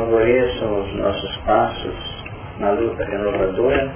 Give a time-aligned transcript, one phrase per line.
[0.00, 2.24] favoreçam os nossos passos
[2.58, 3.92] na luta renovadora.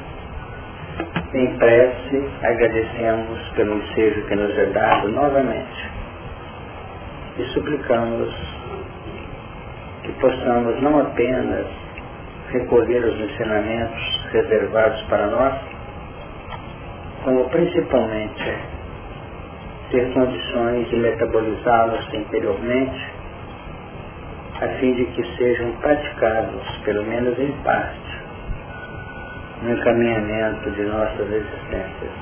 [1.32, 5.90] Em prece, agradecemos pelo ensejo que nos é dado novamente
[7.38, 8.32] e suplicamos
[10.02, 11.66] que possamos não apenas
[12.50, 15.54] recolher os ensinamentos reservados para nós,
[17.24, 18.58] como principalmente
[19.90, 23.13] ter condições de metabolizá-los interiormente,
[24.64, 28.18] a fim de que sejam praticados, pelo menos em parte,
[29.62, 32.12] no encaminhamento de nossas existências.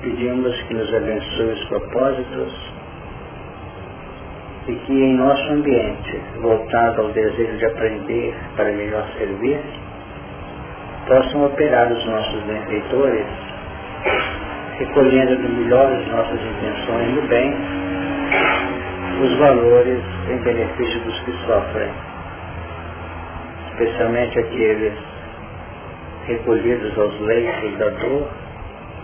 [0.00, 2.72] Pedimos que nos abençoe os propósitos
[4.66, 9.60] e que em nosso ambiente, voltado ao desejo de aprender para melhor servir,
[11.06, 13.26] possam operar os nossos benfeitores,
[14.78, 17.87] recolhendo do melhor as nossas intenções no bem,
[19.20, 21.90] os valores em benefício dos que sofrem,
[23.70, 24.94] especialmente aqueles
[26.26, 28.28] recolhidos aos leitos da dor,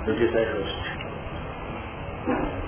[0.06, 0.94] do desajuste.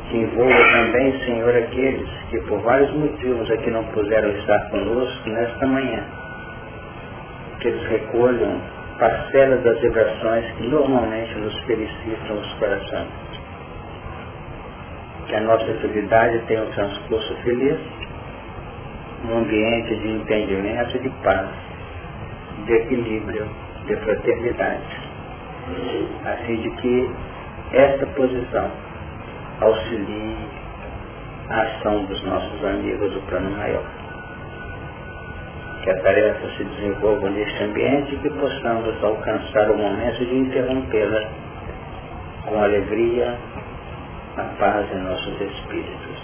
[0.08, 5.66] Que envolva também, Senhor, aqueles que por vários motivos aqui não puderam estar conosco nesta
[5.66, 6.05] manhã.
[7.60, 8.60] Que eles recolham
[8.98, 13.36] parcelas das vibrações que normalmente nos felicitam os corações.
[15.28, 17.78] Que a nossa atividade tenha um transcurso feliz,
[19.24, 21.48] num ambiente de entendimento de paz,
[22.64, 23.48] de equilíbrio,
[23.86, 25.06] de fraternidade.
[26.24, 27.10] Assim de que
[27.72, 28.70] esta posição
[29.60, 30.36] auxilie
[31.48, 33.84] a ação dos nossos amigos do plano maior.
[35.82, 41.24] Que a tarefa se desenvolva neste ambiente e que possamos alcançar o momento de interrompê-la
[42.47, 43.36] com alegria,
[44.37, 46.17] a paz em nossos espíritos.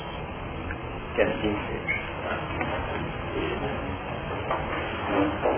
[1.15, 2.03] Que assim seja.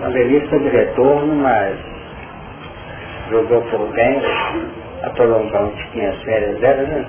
[0.03, 1.77] A velhice de retorno, mas
[3.29, 4.21] jogou por bem
[5.03, 7.05] a prolongar um tiquinho as férias dela, né?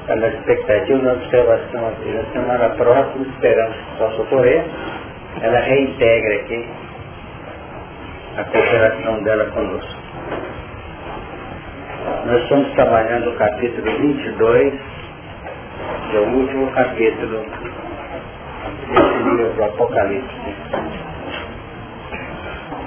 [0.00, 2.08] Está na expectativa, na observação aqui.
[2.10, 4.64] Na semana próxima, esperamos que possa ocorrer,
[5.40, 6.68] ela reintegra aqui
[8.36, 10.03] a cooperação dela conosco.
[12.04, 14.74] Nós estamos trabalhando o capítulo 22,
[16.10, 17.46] que é o último capítulo
[18.90, 20.34] desse livro do Apocalipse.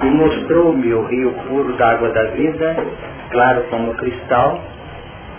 [0.02, 2.76] E mostrou-me o rio puro da água da vida,
[3.32, 4.60] claro como cristal,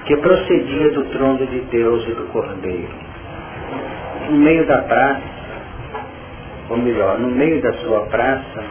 [0.03, 2.93] que procedia do trono de Deus e do Cordeiro.
[4.29, 5.21] No meio da praça,
[6.69, 8.61] ou melhor, no meio da sua praça,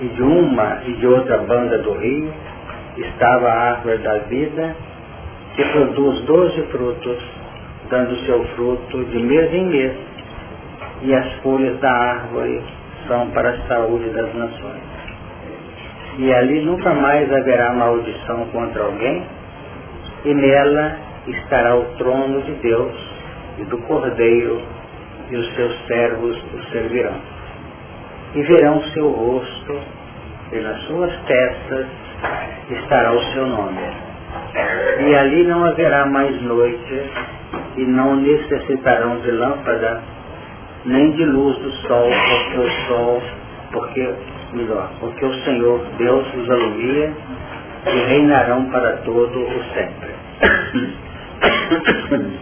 [0.00, 2.32] e de uma e de outra banda do rio,
[2.96, 4.76] estava a árvore da vida,
[5.54, 7.24] que produz doze frutos,
[7.90, 9.96] dando seu fruto de mês em mês,
[11.02, 12.62] e as folhas da árvore
[13.06, 14.96] são para a saúde das nações
[16.18, 19.22] e ali nunca mais haverá maldição contra alguém,
[20.24, 20.96] e nela
[21.26, 22.94] estará o trono de Deus
[23.58, 24.62] e do Cordeiro,
[25.30, 27.20] e os seus servos o servirão.
[28.34, 29.80] E verão seu rosto,
[30.52, 31.86] nas suas testas
[32.70, 33.80] estará o seu nome.
[35.00, 37.02] E ali não haverá mais noite,
[37.76, 40.02] e não necessitarão de lâmpada,
[40.84, 43.22] nem de luz do sol, porque o sol,
[43.72, 44.14] porque
[44.52, 47.12] melhor, porque o Senhor Deus os alumia
[47.86, 50.14] e reinarão para todo o sempre.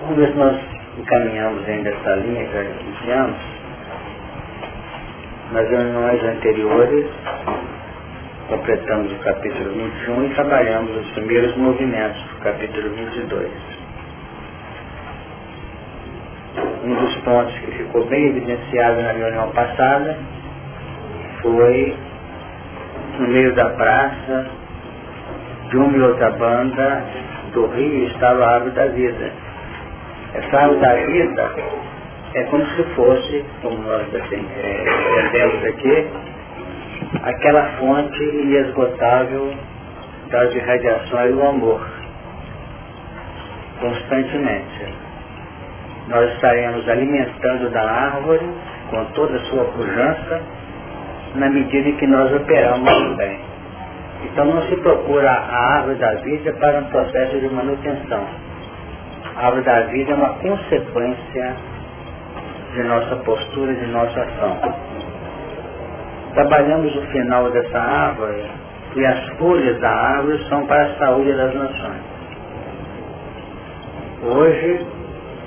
[0.00, 0.56] Vamos ver se nós
[0.98, 3.36] encaminhamos ainda essa linha que já iniciamos.
[5.52, 7.06] Nas reuniões anteriores,
[8.48, 13.76] completamos o capítulo 21 e trabalhamos os primeiros movimentos do capítulo 22
[16.84, 20.16] um dos pontos que ficou bem evidenciado na reunião passada
[21.42, 21.96] foi
[23.18, 24.46] no meio da praça,
[25.70, 27.04] de uma e outra banda
[27.52, 29.32] do rio estava a árvore da vida.
[30.34, 31.54] Essa árvore da vida
[32.34, 36.06] é como se fosse, como nós é, aqui,
[37.22, 39.54] aquela fonte inesgotável
[40.30, 41.86] das irradiações do amor,
[43.80, 44.94] constantemente
[46.08, 48.48] nós estaremos alimentando da árvore
[48.90, 50.40] com toda a sua pujança
[51.34, 53.40] na medida em que nós operamos bem.
[54.24, 58.24] Então não se procura a árvore da vida para um processo de manutenção.
[59.36, 61.56] A árvore da vida é uma consequência
[62.74, 64.58] de nossa postura, de nossa ação.
[66.36, 68.44] Trabalhamos o final dessa árvore
[68.94, 72.02] e as folhas da árvore são para a saúde das nações.
[74.22, 74.86] Hoje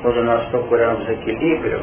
[0.01, 1.81] quando nós procuramos equilíbrio,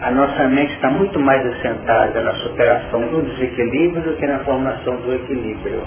[0.00, 4.96] a nossa mente está muito mais assentada na superação do desequilíbrio do que na formação
[4.96, 5.82] do equilíbrio.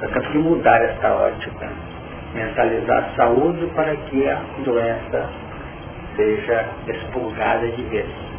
[0.00, 1.68] Nós temos que mudar essa ótica,
[2.34, 5.30] mentalizar a saúde para que a doença
[6.16, 8.31] seja expurgada de vez.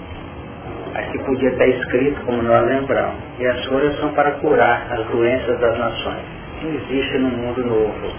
[0.96, 5.60] Aqui podia estar escrito, como nós lembramos, e as folhas são para curar as doenças
[5.60, 6.24] das nações.
[6.62, 8.14] Não existe no mundo novo.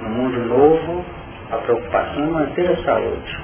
[0.00, 1.04] No mundo novo,
[1.50, 3.38] a preocupação é manter a saúde.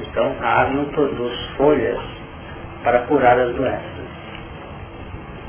[0.00, 2.00] Então, a árvore não produz folhas
[2.84, 4.06] para curar as doenças.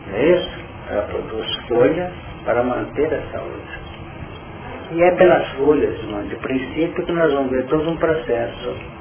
[0.07, 0.59] Não é isso?
[0.89, 2.13] Ela produz folhas
[2.45, 3.79] para manter a saúde.
[4.91, 5.99] E é pelas folhas,
[6.29, 8.96] de princípio, que nós vamos ver todo um processo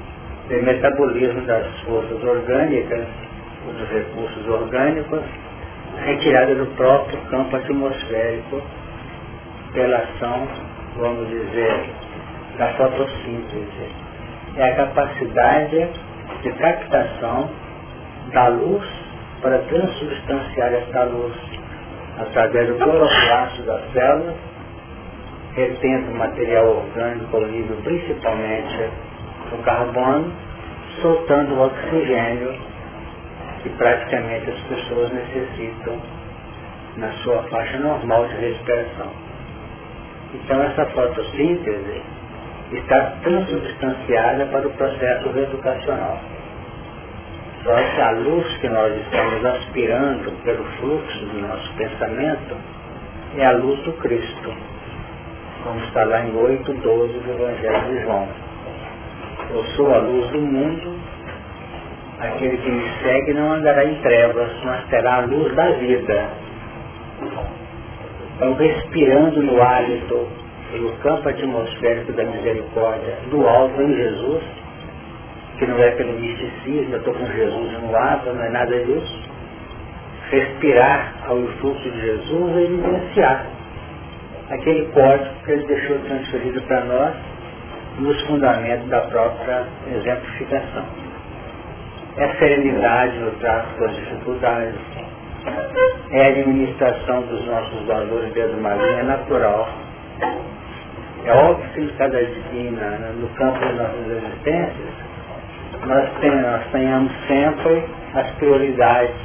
[0.49, 3.05] de metabolismo das forças orgânicas,
[3.65, 5.21] dos recursos orgânicos,
[6.05, 8.61] retirada do próprio campo atmosférico
[9.73, 10.47] pela ação,
[10.95, 11.89] vamos dizer,
[12.57, 13.91] da fotossíntese.
[14.55, 15.89] É a capacidade
[16.41, 17.49] de captação
[18.31, 18.87] da luz
[19.41, 21.35] para transubstanciar esta luz
[22.19, 24.35] através do cloroplasto das células,
[25.55, 27.43] retendo material orgânico ao
[27.83, 28.89] principalmente
[29.51, 30.31] o carbono,
[31.01, 32.55] soltando o oxigênio
[33.63, 35.99] que praticamente as pessoas necessitam
[36.97, 39.11] na sua faixa normal de respiração.
[40.33, 42.01] Então essa fotossíntese
[42.71, 46.19] está transubstanciada para o processo educacional.
[47.63, 52.55] Só que a luz que nós estamos aspirando pelo fluxo do nosso pensamento
[53.37, 54.53] é a luz do Cristo,
[55.63, 58.46] como está lá em 8, 12 do Evangelho de João.
[59.49, 60.99] Eu sou a luz do mundo,
[62.19, 66.29] aquele que me segue não andará em trevas, mas terá a luz da vida.
[68.35, 70.27] Então, respirando no hálito,
[70.73, 74.43] no campo atmosférico da misericórdia, do alto em Jesus,
[75.57, 79.29] que não é pelo misticismo, eu estou com Jesus no lado, não é nada disso.
[80.29, 83.45] Respirar ao fluxo de Jesus e evidenciar
[84.49, 87.15] aquele código que ele deixou transferido para nós
[87.99, 90.85] nos fundamentos da própria exemplificação.
[92.17, 94.75] É serenidade no trato das dificuldades,
[96.11, 99.69] é a administração dos nossos valores dentro de uma linha natural.
[101.25, 105.07] É óbvio que em cada divina, no campo das nossas existências,
[105.85, 107.83] nós, tenhamos, nós tenhamos sempre
[108.15, 109.15] as prioridades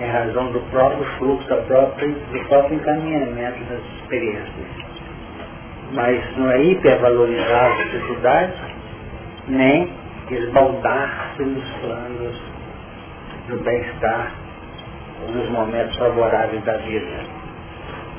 [0.00, 4.87] em razão do próprio fluxo, da própria, do próprio encaminhamento das experiências
[5.92, 8.60] mas não é hipervalorizar as dificuldades,
[9.48, 9.90] nem
[10.30, 12.42] esbaldar-se nos planos
[13.48, 14.32] do bem-estar,
[15.32, 17.38] nos momentos favoráveis da vida.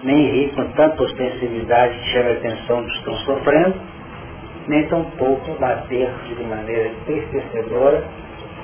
[0.04, 3.76] Nem rir com tanta ostensividade que chama a atenção dos que estão sofrendo,
[4.68, 8.04] nem tampouco bater de maneira entristecedora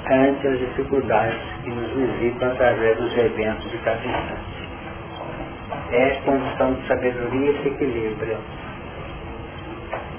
[0.09, 4.55] ante as dificuldades que nos visitam através dos eventos de cada instante.
[5.91, 8.37] É condição de sabedoria esse equilíbrio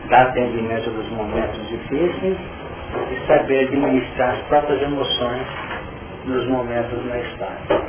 [0.08, 2.36] dar atendimento dos momentos difíceis
[3.10, 5.46] e saber administrar as próprias emoções
[6.24, 7.80] nos momentos mais fáceis.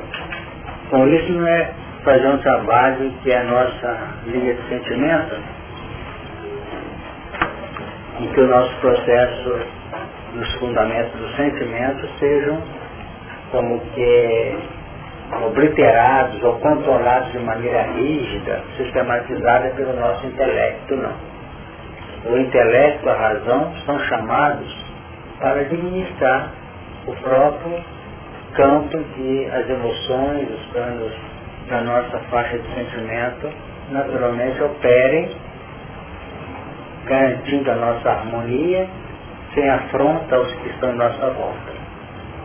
[0.91, 1.71] Bom, isso não é
[2.03, 5.35] fazer um trabalho que é a nossa linha de sentimento,
[8.19, 9.59] em que o nosso processo
[10.33, 12.61] dos fundamentos do sentimento sejam
[13.51, 14.57] como que
[15.45, 21.36] obliterados ou controlados de maneira rígida, sistematizada pelo nosso intelecto, não
[22.29, 24.85] o intelecto, a razão, são chamados
[25.39, 26.51] para administrar
[27.05, 27.83] o próprio
[28.53, 31.13] campo que as emoções, os planos
[31.69, 33.49] da nossa faixa de sentimento
[33.91, 35.29] naturalmente operem,
[37.05, 38.87] garantindo a nossa harmonia,
[39.53, 41.77] sem afronta aos que estão à nossa volta.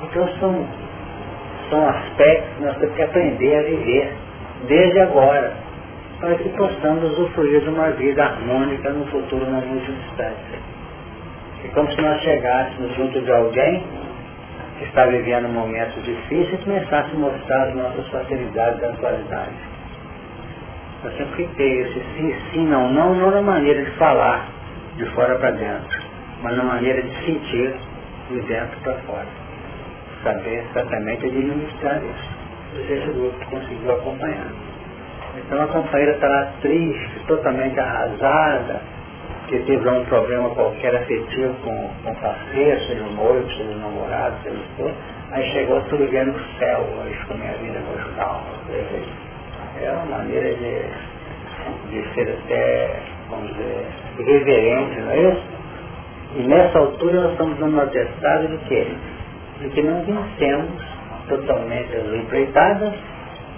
[0.04, 0.66] Então são,
[1.70, 4.12] são aspectos que nós temos que aprender a viver
[4.68, 5.61] desde agora
[6.22, 10.54] para que possamos usufruir de uma vida harmônica no futuro não muito distante.
[11.64, 13.82] É como se nós chegássemos junto de alguém
[14.78, 19.50] que está vivendo momentos difíceis e começasse a mostrar as nossas facilidades da atualidade.
[21.02, 24.46] Nós temos que ter esse sim, sim, não, não, não na maneira de falar
[24.94, 26.02] de fora para dentro,
[26.40, 27.74] mas na maneira de sentir
[28.30, 29.26] de dentro para fora.
[30.22, 32.92] Saber exatamente administrar isso.
[32.92, 34.71] Esse grupo conseguiu acompanhar.
[35.36, 38.80] Então a companheira está lá triste, totalmente arrasada,
[39.48, 43.78] que teve um problema qualquer afetivo com, com o parceiro, seja o noivo, seja o
[43.78, 44.94] namorado, seja o esposo.
[45.30, 48.42] Aí chegou tudo vendo no céu, hoje com a minha vida conjugal.
[49.82, 50.82] É uma maneira de,
[51.90, 53.00] de ser até
[53.32, 53.86] vamos dizer,
[54.18, 55.42] irreverente, não é isso?
[56.36, 58.86] E nessa altura nós estamos dando um atestado de quê?
[59.60, 60.82] De que não vencemos
[61.28, 62.94] totalmente as empreitadas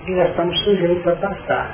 [0.07, 1.71] e já estamos sujeitos a passar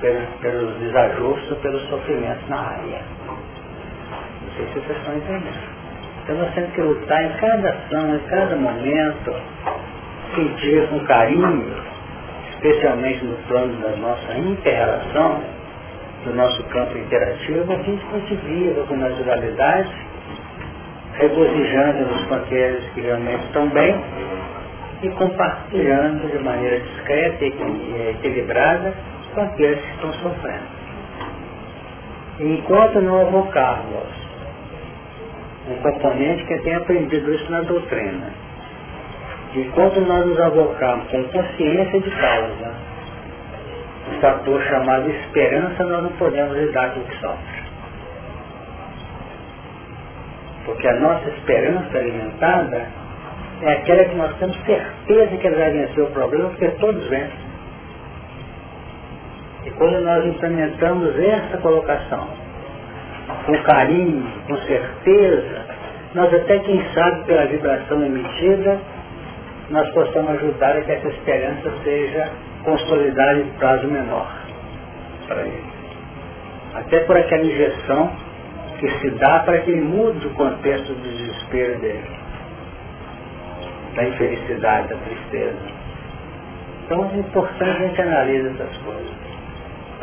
[0.00, 3.00] pelos, pelos desajustes, pelos sofrimentos na área.
[3.26, 5.72] Não sei se vocês estão entendendo.
[6.22, 9.34] Então nós temos que lutar em cada ação, em cada momento,
[10.34, 11.74] sentir com carinho,
[12.50, 15.40] especialmente no plano da nossa inter-relação,
[16.24, 19.90] do nosso campo interativo, a gente conseguir com naturalidade,
[21.14, 24.00] regozijando-nos com que realmente estão bem
[25.02, 28.94] e compartilhando de maneira discreta e equilibrada
[29.34, 30.82] com aqueles que estão sofrendo.
[32.38, 34.22] Enquanto não avocarmos
[35.68, 38.30] um componente que tem aprendido isso na doutrina,
[39.54, 42.72] enquanto nós nos avocarmos com consciência de causa,
[44.08, 47.62] o fator chamado esperança, nós não podemos lidar com o que sofre.
[50.64, 53.01] Porque a nossa esperança alimentada
[53.62, 57.52] é aquela que nós temos certeza que ela vai vencer o problema, porque todos vencem.
[59.64, 62.28] E quando nós implementamos essa colocação,
[63.46, 65.64] com carinho, com certeza,
[66.14, 68.80] nós até quem sabe pela vibração emitida,
[69.70, 72.30] nós possamos ajudar a que essa esperança seja
[72.64, 74.28] consolidada em prazo menor
[75.28, 75.72] para ele.
[76.74, 78.12] Até por aquela injeção
[78.80, 82.21] que se dá para que ele mude o contexto do desespero dele,
[83.94, 85.58] da infelicidade, da tristeza.
[86.84, 89.22] Então é importante a gente analisar essas coisas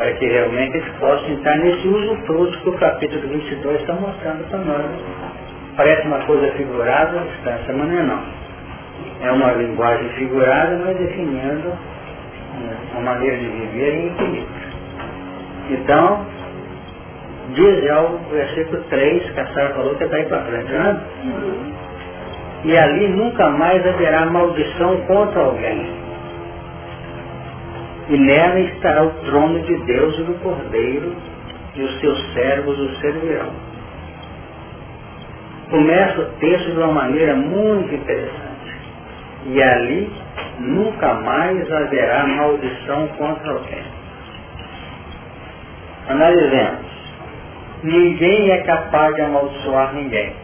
[0.00, 4.48] para que realmente eles possam entrar nesse uso fruto que o capítulo 22 está mostrando
[4.48, 4.86] para nós.
[5.76, 8.22] Parece uma coisa figurada distância, mas não é não.
[9.20, 11.72] É uma linguagem figurada, mas definindo
[12.92, 14.48] uma maneira de viver equilíbrio.
[15.68, 16.26] Então,
[17.54, 21.00] diz já o versículo 3, que a Sara falou que está aí para frente, né?
[22.64, 26.00] E ali nunca mais haverá maldição contra alguém
[28.10, 31.14] e nela estará o trono de Deus e do Cordeiro,
[31.76, 33.52] e os seus servos o servirão.
[35.70, 38.40] Começa o texto de uma maneira muito interessante.
[39.46, 40.12] E ali
[40.58, 43.84] nunca mais haverá maldição contra alguém.
[46.08, 46.90] Analisemos.
[47.84, 50.34] Ninguém é capaz de amaldiçoar ninguém.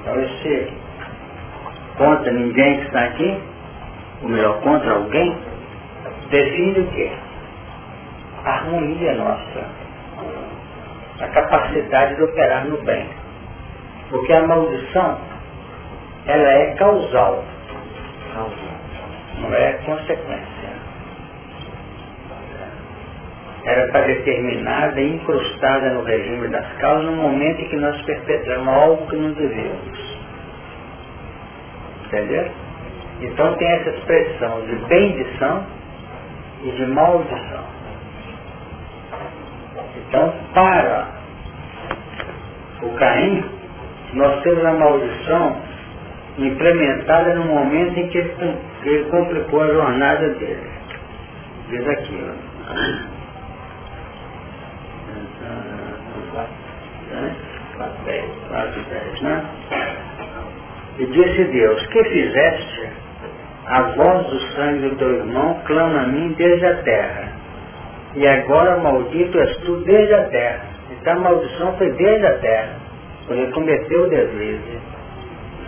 [0.00, 0.72] Então esse
[1.96, 3.38] contra ninguém que está aqui,
[4.22, 5.36] ou melhor, contra alguém,
[6.30, 7.12] define o quê?
[8.44, 9.66] A harmonia nossa,
[11.20, 13.06] a capacidade de operar no bem.
[14.08, 15.18] Porque a maldição,
[16.26, 17.44] ela é causal,
[19.38, 20.49] não é consequência.
[23.64, 28.68] Ela está determinada e incrustada no regime das causas no momento em que nós perpetramos
[28.68, 30.18] algo que não devemos.
[32.06, 32.50] Entendeu?
[33.20, 35.66] Então tem essa expressão de bendição
[36.64, 37.64] e de maldição.
[39.96, 41.08] Então, para
[42.82, 43.44] o Caim,
[44.14, 45.56] nós temos a maldição
[46.38, 50.70] implementada no momento em que ele, ele complicou a jornada dele.
[51.68, 53.09] Diz aqui, ó.
[57.10, 57.36] Né?
[60.98, 62.88] E disse Deus, que fizeste
[63.66, 67.32] a voz do sangue do teu irmão clama a mim desde a terra.
[68.14, 70.60] E agora maldito és tu desde a terra.
[70.90, 72.74] Então a maldição foi desde a terra.
[73.28, 74.78] Ele cometeu o deslize.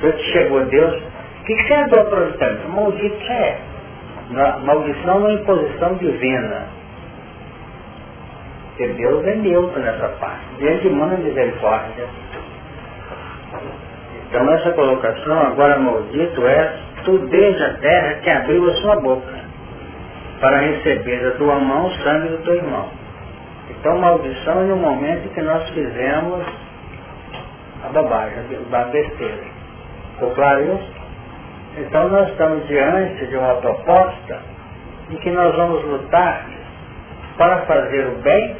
[0.01, 0.95] Foi que chegou Deus.
[0.95, 2.69] O que, você andou aproveitando?
[2.69, 3.59] Maldito é.
[4.65, 6.67] Maldição é imposição divina.
[8.73, 10.47] Porque Deus é neutro nessa parte.
[10.59, 12.07] Deus manda misericórdia.
[14.29, 19.43] Então essa colocação, agora maldito é tu desde a terra que abriu a sua boca
[20.41, 22.88] para receber da tua mão o sangue do teu irmão.
[23.71, 26.43] Então maldição é no momento que nós fizemos
[27.85, 28.38] a babagem,
[28.73, 29.45] a besteira.
[30.14, 30.93] Ficou claro isso?
[31.76, 34.41] Então nós estamos diante de uma proposta
[35.11, 36.47] em que nós vamos lutar
[37.37, 38.57] para fazer o bem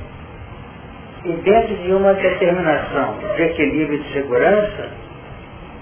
[1.25, 4.88] e dentro de uma determinação de equilíbrio e de segurança,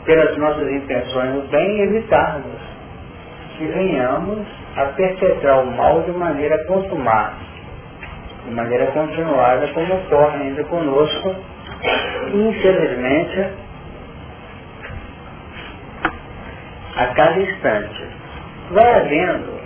[0.04, 2.61] pelas nossas intenções no bem, evitarmos
[3.56, 7.37] que venhamos a perpetrar o mal de maneira consumada,
[8.44, 11.35] de maneira continuada, como ocorre ainda conosco,
[12.32, 13.50] infelizmente,
[16.97, 18.04] a cada instante.
[18.70, 19.61] Vai havendo,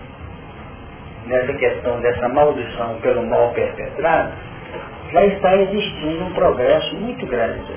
[1.26, 4.32] nessa questão dessa maldição pelo mal perpetrado,
[5.12, 7.72] já está existindo um progresso muito grande.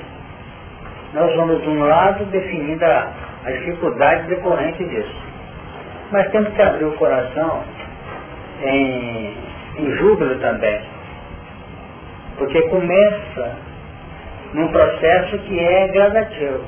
[1.13, 3.11] Nós vamos, de um lado, definindo a,
[3.45, 5.15] a dificuldade decorrente disso.
[6.11, 7.63] Mas temos que abrir o coração
[8.63, 9.37] em,
[9.77, 10.81] em júbilo também.
[12.37, 13.55] Porque começa
[14.53, 16.65] num processo que é gradativo.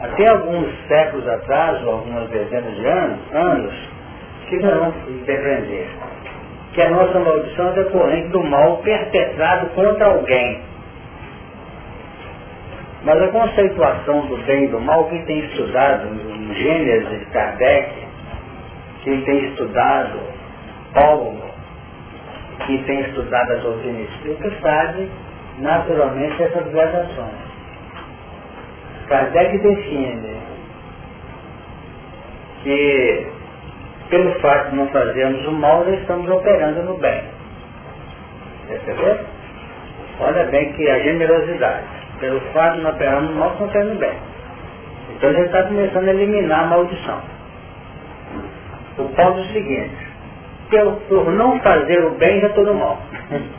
[0.00, 3.97] Até alguns séculos atrás, ou algumas dezenas de anos, anos
[4.48, 5.88] chegarão a defender
[6.72, 10.60] que a nossa maldição é decorrente do mal perpetrado contra alguém.
[13.04, 17.92] Mas a conceituação do bem e do mal, quem tem estudado em Gênesis de Kardec,
[19.02, 20.20] quem tem estudado
[20.92, 21.40] Paulo,
[22.66, 25.10] quem tem estudado a doutrina espírita, sabe
[25.58, 27.48] naturalmente essas gradações.
[29.08, 30.36] Kardec define
[32.62, 33.37] que
[34.08, 37.22] pelo fato de não fazermos o mal, nós estamos operando no bem.
[38.66, 39.18] Percebeu?
[40.20, 41.86] Olha bem que a generosidade.
[42.20, 44.18] Pelo fato de não operarmos no mal, estamos operando no bem.
[45.16, 47.20] Então ele está começando a eliminar a maldição.
[48.98, 50.08] O Paulo diz o seguinte,
[50.70, 52.98] por, por não fazer o bem, já estou no mal.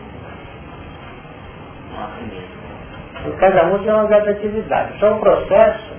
[3.26, 4.98] E cada um tem uma gradatividade.
[5.00, 5.94] Só o processo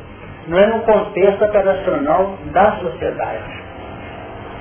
[0.48, 3.59] não é no contexto operacional da sociedade.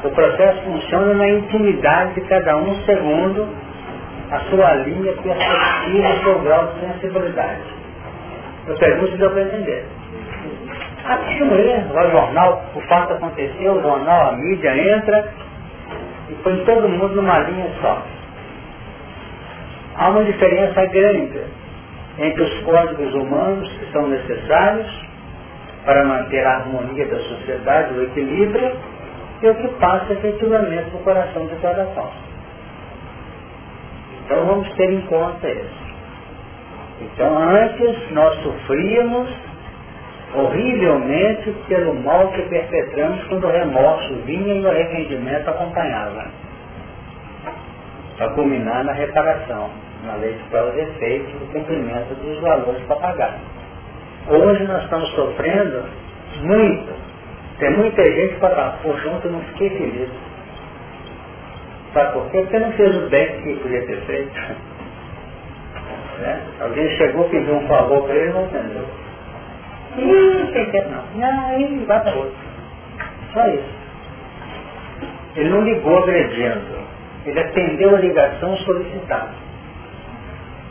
[0.04, 3.48] O processo funciona na intimidade de cada um segundo
[4.32, 7.62] a sua linha perspectiva e seu grau de sensibilidade.
[8.68, 9.86] Eu pergunto se deu para entender.
[11.06, 15.34] Aqui não é, o jornal, o fato aconteceu, o jornal, a mídia entra
[16.30, 18.02] e põe todo mundo numa linha só.
[19.98, 21.42] Há uma diferença grande
[22.20, 24.88] entre os códigos humanos que são necessários
[25.84, 28.72] para manter a harmonia da sociedade, o equilíbrio,
[29.42, 32.12] e o que passa efetivamente no coração de cada qual.
[34.26, 35.90] Então vamos ter em conta isso.
[37.02, 39.30] Então antes nós sofríamos
[40.36, 46.28] horrivelmente pelo mal que perpetramos quando o remorso vinha e o arrependimento acompanhava.
[48.18, 49.70] Para culminar na reparação,
[50.06, 53.40] na lei de prova e efeito do cumprimento dos valores para pagar.
[54.28, 55.86] Hoje nós estamos sofrendo
[56.42, 57.09] muito
[57.60, 60.10] tem muita gente que fala, poxa, ontem eu não fiquei feliz.
[61.94, 62.42] Sabe por quê?
[62.42, 64.32] Porque não fez o bem que podia ter feito.
[66.20, 66.42] Né?
[66.60, 68.86] Alguém chegou, pediu um favor para ele não entendeu.
[69.98, 71.04] Ih, quem quer não.
[71.24, 72.36] Aí vai para outro.
[73.34, 73.80] Só isso.
[75.38, 76.78] Ele não ligou agredindo.
[77.26, 79.30] Ele atendeu a ligação solicitada.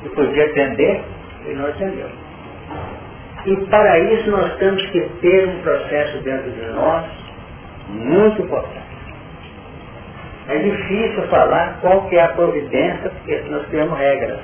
[0.04, 1.02] E podia atender,
[1.46, 2.10] ele não atendeu.
[3.48, 7.06] E para isso nós temos que ter um processo dentro de nós
[7.88, 8.78] muito importante.
[10.48, 14.38] É difícil falar qual que é a providência, porque nós temos regras.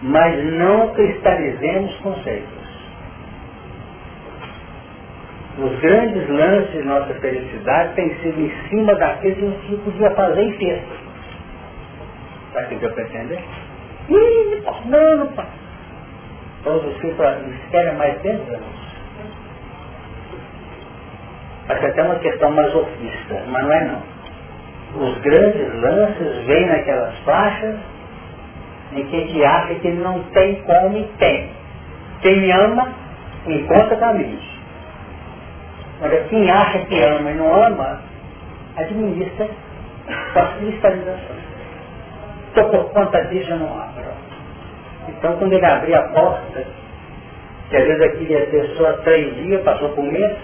[0.00, 2.64] Mas não cristalizemos conceitos.
[5.58, 10.10] Os grandes lances de nossa felicidade têm sido em cima daquilo que a gente podia
[10.12, 11.04] fazer em texto.
[12.54, 13.34] Sabe o que eu pretendo?
[14.08, 15.53] Ih, não, não.
[16.64, 17.16] Todos os filhos
[17.70, 18.58] querem mais dentro
[21.68, 24.02] Acho que até uma questão masoquista, mas não é não.
[25.02, 27.76] Os grandes lances vêm naquelas faixas
[28.92, 31.50] em que a gente acha que não tem como e tem.
[32.20, 32.92] Quem ama,
[33.46, 34.44] encontra caminhos.
[35.98, 38.00] Agora, quem acha que ama e não ama,
[38.76, 39.48] administra
[40.34, 41.44] as cristalizações.
[42.48, 43.93] Estou por conta disso, eu não abro.
[45.08, 46.64] Então quando ele abria a porta,
[47.68, 50.36] que às vezes aqui ia ter só três dias, passou por um mês,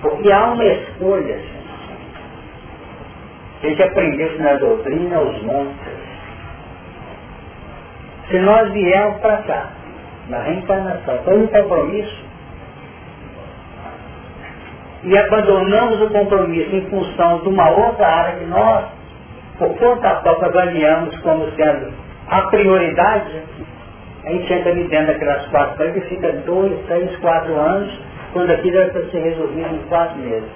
[0.00, 1.40] porque há uma escolha.
[3.62, 6.02] A gente aprendeu na doutrina os montes.
[8.28, 9.70] Se nós viermos para cá,
[10.28, 12.24] na reencarnação, com um compromisso,
[15.04, 18.84] e abandonamos o compromisso em função de uma outra área que nós,
[19.58, 22.01] por conta própria, avaliamos como sendo
[22.32, 23.42] a prioridade,
[24.24, 27.92] a gente entra ali dentro daquelas quatro paredes e fica dois, três, quatro anos,
[28.32, 30.48] quando aquilo deve ser resolvido em quatro meses.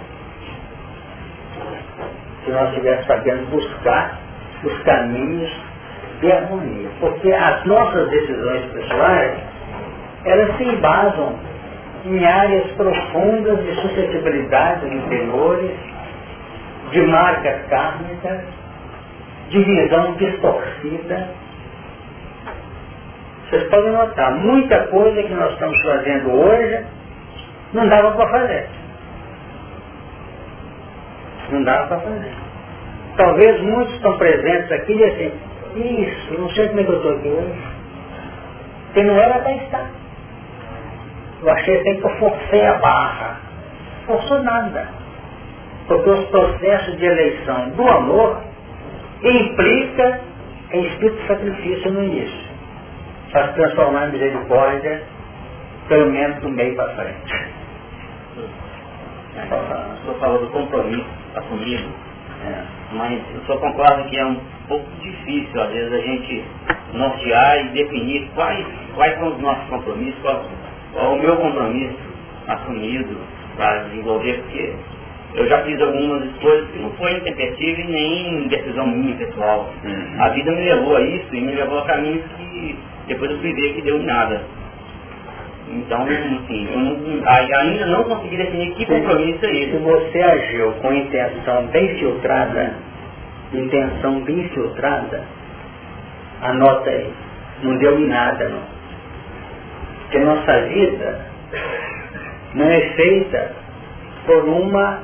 [2.44, 4.18] Se nós estivéssemos sabendo buscar
[4.64, 5.52] os caminhos
[6.22, 6.88] de harmonia.
[6.98, 9.38] Porque as nossas decisões pessoais,
[10.24, 11.34] elas se embasam
[12.06, 15.72] em áreas profundas de suscetibilidades interiores,
[16.90, 18.40] de marcas kármicas,
[19.50, 21.28] de visão distorcida,
[23.48, 26.84] vocês podem notar, muita coisa que nós estamos fazendo hoje
[27.72, 28.68] não dava para fazer.
[31.50, 32.34] Não dava para fazer.
[33.16, 35.32] Talvez muitos estão presentes aqui e assim,
[35.76, 37.62] isso, não sei como é que eu estou aqui hoje.
[38.86, 39.90] Porque não era para estar.
[41.42, 43.40] Eu achei que eu forcei a barra.
[44.06, 44.88] Forçou nada.
[45.86, 48.40] Porque os processos de eleição do amor
[49.22, 50.20] implica
[50.72, 52.45] em espírito de sacrifício no início.
[53.36, 55.02] Para se transformar em misericórdia,
[55.88, 57.34] pelo menos do meio para frente.
[59.34, 61.86] O senhor falou do compromisso assumido,
[62.46, 66.44] é, mas o senhor concorda que é um pouco difícil, às vezes, a gente
[66.94, 70.42] nortear e definir quais, quais são os nossos compromissos, qual,
[70.94, 71.98] qual é o meu compromisso
[72.48, 73.18] assumido
[73.54, 74.74] para desenvolver, porque
[75.34, 79.70] eu já fiz algumas coisas que não foi intempestiva e nem decisão minha pessoal.
[79.84, 80.22] Uhum.
[80.22, 83.52] A vida me levou a isso e me levou a caminhos que depois eu fui
[83.52, 84.42] ver que deu em nada.
[85.68, 89.72] Então, assim, eu não, ainda não consegui definir que compromisso é esse.
[89.72, 92.74] Se você agiu com intenção bem filtrada,
[93.52, 95.24] intenção bem filtrada,
[96.42, 97.12] anota aí,
[97.62, 98.62] não deu em nada não.
[100.02, 101.26] Porque nossa vida
[102.54, 103.52] não é feita
[104.24, 105.00] por uma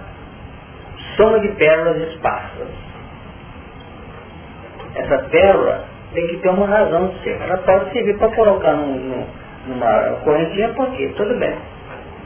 [1.17, 2.69] soma de pérolas esparsas.
[4.95, 7.41] Essa pérola tem que ter uma razão de ser.
[7.41, 9.27] Ela pode servir para colocar num, num,
[9.67, 11.55] numa correntinha, porque tudo bem.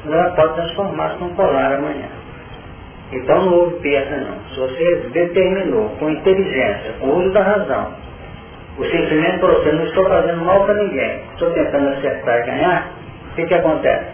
[0.05, 2.09] Mas ela pode transformar-se num polar amanhã.
[3.13, 4.37] Então não houve perda não.
[4.51, 7.95] Se você determinou com inteligência, com uso da razão,
[8.79, 12.93] o sentimento para você, não estou fazendo mal para ninguém, estou tentando acertar e ganhar,
[13.31, 14.07] o que, que acontece?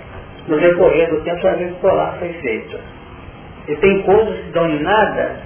[0.46, 2.78] No decorrer do tempo, a gente polar foi feito.
[3.68, 5.36] E tem coisas que dão em nada,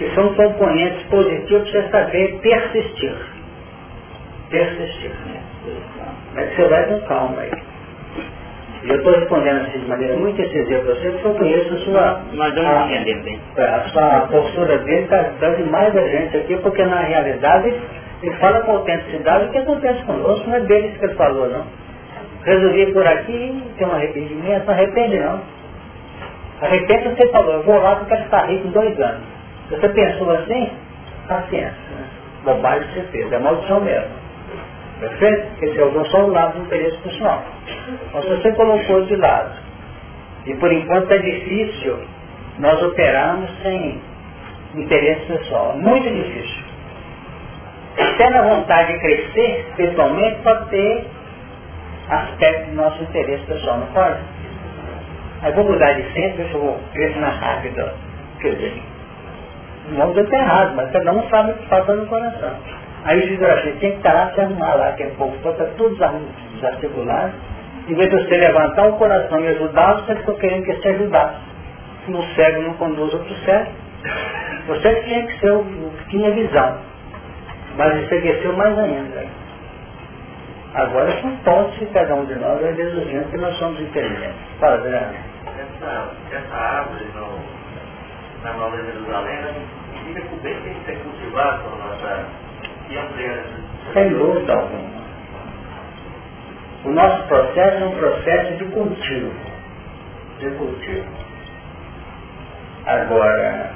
[0.00, 3.14] que são componentes positivos você saber persistir.
[4.48, 5.10] Persistir.
[5.26, 5.42] Né?
[6.34, 7.50] Mas você vai com calma aí.
[8.82, 11.78] E eu estou respondendo assim de maneira muito incisiva para você, porque eu conheço a
[11.80, 12.20] sua.
[12.32, 13.40] Nós vamos entender bem.
[13.58, 17.74] A sua postura dele está dando mais a gente aqui, porque na realidade
[18.22, 21.66] ele fala com autenticidade o que acontece conosco, não é deles que ele falou, não.
[22.42, 25.42] Resolvi por aqui, tem um arrependimento, não arrepende não.
[26.62, 29.39] Arrepende você falou, eu vou lá porque eu quero ficar rico em dois anos.
[29.70, 30.70] Você pensou assim?
[31.28, 31.70] Paciência.
[31.70, 32.06] Né?
[32.44, 34.10] Bobagem que você fez, é maldição mesmo.
[34.98, 35.46] Perfeito?
[35.58, 37.42] Quer dizer, eu dou só o lado do interesse pessoal.
[38.12, 39.52] Mas você colocou de lado.
[40.46, 41.98] E por enquanto é difícil
[42.58, 44.00] nós operarmos sem
[44.74, 45.76] interesse pessoal.
[45.76, 46.64] Muito difícil.
[47.98, 51.06] Até na vontade de crescer pessoalmente pode ter
[52.08, 54.18] aspecto do nosso interesse pessoal, não pode?
[55.42, 57.94] Aí vou mudar de centro, eu vou crescer na rápida.
[58.40, 58.82] Quer dizer,
[59.88, 62.52] não dizer errado, mas cada um sabe o que falta no coração.
[63.04, 65.96] Aí o assim, tem que estar lá, se arrumar lá, que é pouco, está tudo
[66.54, 67.32] desarticulado.
[67.88, 71.36] Em vez de você levantar o coração e ajudar, você ficou querendo que se ajudasse.
[72.08, 73.70] O cego não conduz outro cego.
[74.66, 76.78] Você tinha que ser o que tinha visão.
[77.76, 79.26] Mas ensegueceu mais ainda.
[80.74, 84.36] Agora são pontos que cada um de nós é deduzindo que nós somos inteligentes.
[84.60, 84.76] Fala.
[84.76, 87.59] Essa, essa árvore no,
[88.42, 89.38] na Nova Jerusalém,
[90.06, 92.26] fica com bem tem que ser cultivada com nossa
[93.92, 95.00] sem dúvida alguma.
[96.84, 99.32] O nosso processo é um processo de cultivo.
[100.40, 101.06] De cultivo.
[102.86, 103.70] Agora,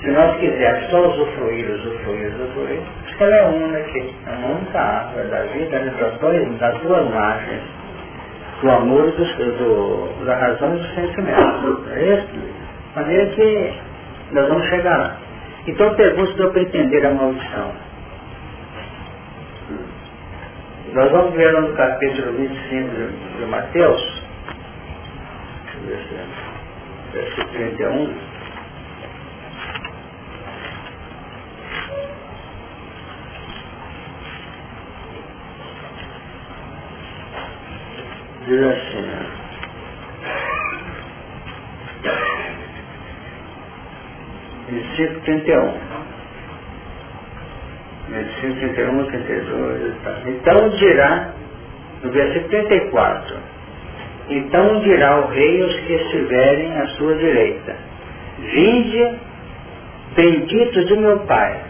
[0.00, 2.80] se nós quisermos só usufruir, usufruir, usufruir,
[3.18, 7.62] ela é única, é uma única árvore da vida, né, das, dois, das duas margens,
[8.60, 11.84] do amor e do, do, da razão e do sentimento.
[11.92, 12.28] É isso?
[12.94, 13.74] Maneira que
[14.32, 15.16] nós vamos chegar lá.
[15.66, 17.72] Então eu pergunto se eu pretender a maldição.
[20.92, 24.22] Nós vamos ver no capítulo 25 de, Mateus,
[27.12, 28.14] versículo 31.
[38.46, 39.33] Diz assim,
[44.68, 46.04] versículo 31
[48.08, 49.94] versículo 31 32.
[50.02, 50.16] Tá.
[50.26, 51.30] Então dirá,
[52.02, 53.36] no versículo 34,
[54.30, 57.76] então dirá o rei aos que estiverem à sua direita,
[58.38, 59.14] vinde,
[60.16, 61.60] benditos de meu Pai,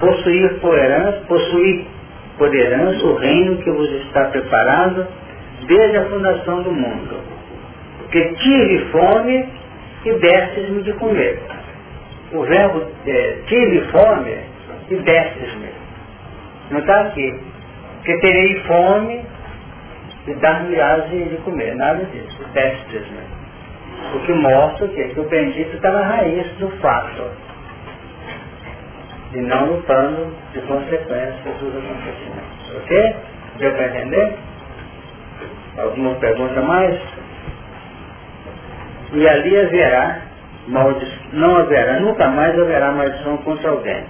[0.00, 1.86] possuir por herança, possuir
[2.36, 5.06] por herança o reino que vos está preparado
[5.66, 7.20] desde a fundação do mundo.
[7.98, 9.48] Porque tive fome
[10.04, 11.40] e destes-me de comer.
[12.32, 14.36] O verbo é, tive fome
[14.90, 15.68] e destes-me.
[16.70, 17.40] Não está aqui.
[18.04, 19.24] Que terei fome
[20.26, 21.74] e dar-me-ás de comer.
[21.76, 22.44] Nada disso.
[22.52, 23.24] Destes-me.
[24.14, 24.88] O que mostra o?
[24.88, 27.30] Que o bendito está na raiz do fato.
[29.32, 32.76] E não no plano de consequências dos acontecimentos.
[32.76, 33.16] Ok?
[33.58, 34.34] Deu para entender?
[35.78, 37.00] Alguma pergunta mais?
[39.14, 40.18] E ali haverá,
[41.32, 44.04] não haverá, nunca mais haverá maldição contra alguém.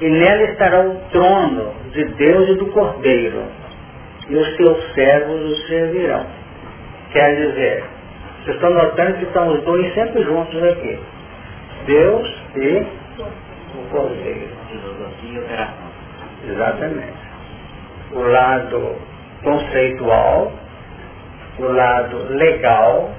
[0.00, 3.42] E nela estará o trono de Deus e do Cordeiro,
[4.28, 6.24] e os seus servos o servirão.
[7.12, 7.84] Quer dizer,
[8.44, 10.98] vocês estão notando que estão os dois sempre juntos aqui.
[11.86, 12.86] Deus e
[13.74, 14.48] o Cordeiro.
[16.48, 17.30] Exatamente.
[18.12, 18.94] O lado
[19.42, 20.52] conceitual,
[21.58, 23.10] o lado legal,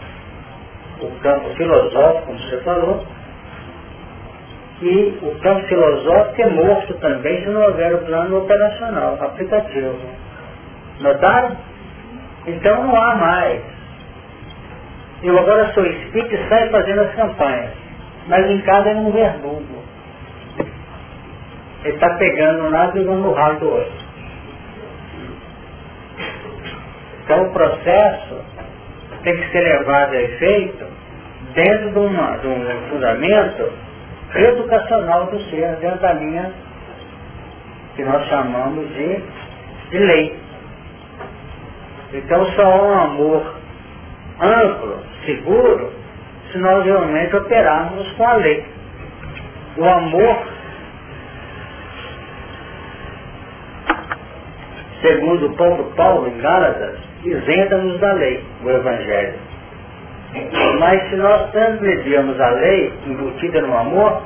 [1.02, 3.06] o campo filosófico, como você falou,
[4.82, 10.00] e o campo filosófico é morto também se não houver o plano operacional, aplicativo.
[11.00, 11.56] Notaram?
[12.48, 13.62] Então não há mais.
[15.22, 17.72] Eu agora sou espírito e saio fazendo as campanhas.
[18.28, 19.84] Mas em casa é um verdugo.
[21.84, 24.06] Ele está pegando um lado e no ralo do outro.
[27.24, 28.44] Então o processo
[29.24, 30.91] tem que ser levado a efeito
[31.54, 33.72] dentro de, uma, de um fundamento
[34.36, 36.52] educacional do ser, dentro da linha
[37.96, 39.22] que nós chamamos de,
[39.90, 40.40] de lei.
[42.14, 43.56] Então só há um amor
[44.40, 45.94] amplo, seguro,
[46.52, 48.66] se nós realmente operarmos com a lei.
[49.78, 50.46] O amor,
[55.02, 59.51] segundo o Paulo Paulo em Gálatas, isenta-nos da lei, o Evangelho.
[60.80, 64.22] Mas se nós transgredirmos a lei embutida no amor,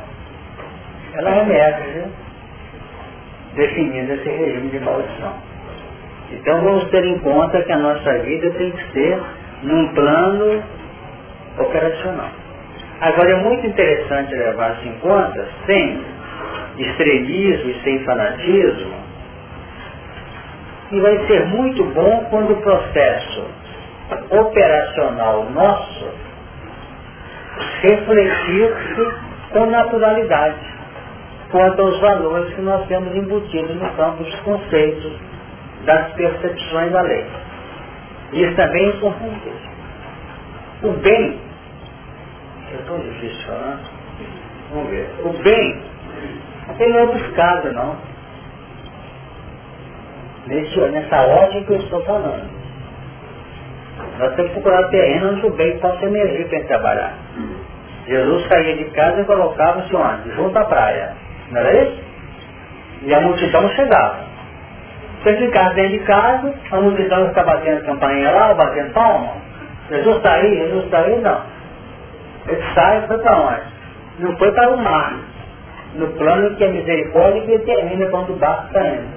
[1.14, 2.04] ela emerge
[3.56, 5.34] definindo esse regime de maldição.
[6.32, 9.20] Então vamos ter em conta que a nossa vida tem que ser
[9.64, 10.64] num plano
[11.58, 12.30] operacional.
[13.02, 16.00] Agora é muito interessante levar-se em conta, sem
[16.78, 18.94] estrelismo e sem fanatismo,
[20.92, 23.46] e vai ser muito bom quando o processo
[24.30, 26.10] operacional nosso
[27.82, 29.16] refletir-se
[29.52, 30.76] com naturalidade
[31.52, 35.14] quanto aos valores que nós temos embutidos no campo dos conceitos,
[35.86, 37.26] das percepções da lei.
[38.34, 39.76] Isso também é importantíssimo.
[40.84, 41.40] O bem,
[42.74, 43.80] é tão difícil falar,
[44.74, 45.82] vamos ver, o bem,
[46.80, 47.96] ele não é buscado não.
[50.48, 52.65] Nesse, nessa ordem que eu estou falando.
[54.20, 57.14] Nós temos que procurar terreno onde o bem possa emergir para trabalhar.
[58.08, 60.32] Jesus saía de casa e colocava-se onde?
[60.36, 61.14] Junto à praia.
[61.52, 62.04] Não era isso?
[63.02, 64.26] E a multidão chegava.
[65.22, 69.34] Você ficava dentro de casa, a multidão está batendo campainha lá, batendo palma.
[69.90, 71.42] Jesus está aí, Jesus está aí, não.
[72.48, 73.62] Ele sai e foi para onde?
[74.20, 75.16] Não foi para o mar.
[75.96, 79.08] No plano que a misericórdia que determina quando o barco está indo.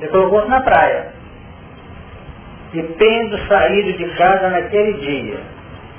[0.00, 1.12] Ele colocou-se na praia.
[2.74, 5.38] E tendo saído de casa naquele dia,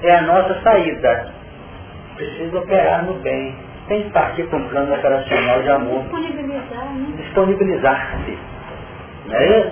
[0.03, 1.27] é a nossa saída.
[2.17, 3.55] Precisa operar no bem.
[3.87, 6.03] Tem que partir com um plano operacional de amor.
[6.03, 7.13] Disponibilizar, né?
[7.17, 8.37] Disponibilizar-se.
[9.27, 9.71] Não é isso?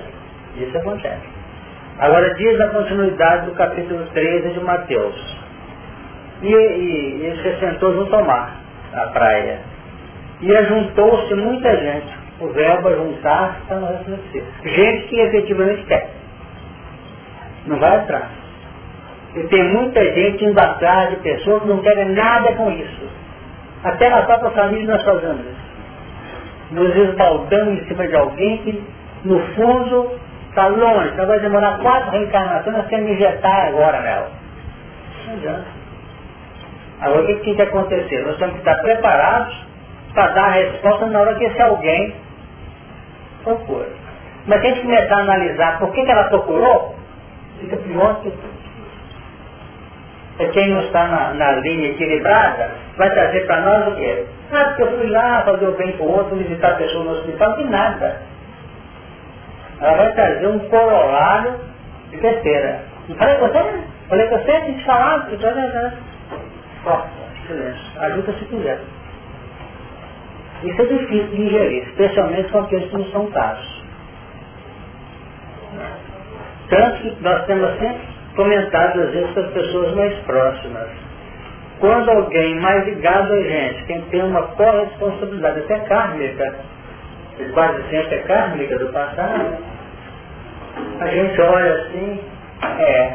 [0.58, 1.28] Isso acontece.
[2.00, 5.38] Agora diz a continuidade do capítulo 13 de Mateus.
[6.42, 8.56] E, e ele se sentou junto ao mar,
[8.94, 9.60] à praia.
[10.42, 12.24] E ajuntou-se muita gente.
[12.40, 14.44] O verbo ajuntar está no refletir.
[14.64, 16.23] Gente que efetivamente quer.
[17.66, 18.26] Não vai atrás.
[19.36, 23.10] E tem muita gente indo atrás de pessoas que não querem nada com isso.
[23.84, 25.64] Até na própria família nós fazemos isso.
[26.72, 28.84] Nos esbaldamos em cima de alguém que,
[29.26, 30.12] no fundo,
[30.50, 31.10] está longe.
[31.10, 34.32] Então vai demorar quatro reencarnações, nós temos que injetar agora nela.
[35.44, 35.84] Não.
[37.02, 38.26] Agora o que tem que acontecer?
[38.26, 39.56] Nós temos que estar preparados
[40.14, 42.16] para dar a resposta na hora que esse alguém
[43.44, 43.90] procura.
[44.46, 46.96] Mas se a gente começar a analisar por que, que ela procurou,
[47.64, 48.34] fica pior que.
[50.40, 54.26] É quem não está na, na linha equilibrada vai trazer para nós o quê?
[54.52, 57.12] Ah, porque eu fui lá fazer o bem para o outro, visitar a pessoa no
[57.12, 58.22] hospital, de nada.
[59.80, 61.56] Ela vai trazer um corolário
[62.10, 62.82] de besteira.
[63.08, 63.84] Não falei com você?
[64.10, 65.94] Falei com você, falava, que né?
[66.84, 67.10] Corta,
[67.48, 68.02] silêncio.
[68.02, 68.80] Ajuda se quiser.
[70.64, 73.73] Isso é difícil de ingerir, especialmente com aqueles que não são casos.
[76.74, 78.02] Tanto que nós temos sempre
[78.36, 80.88] comentado às vezes com as pessoas mais próximas.
[81.80, 86.56] Quando alguém mais ligado a gente, quem tem uma corresponsabilidade até kármica,
[87.54, 89.58] quase sempre é kármica do passado,
[91.00, 92.20] a gente olha assim,
[92.80, 93.14] é,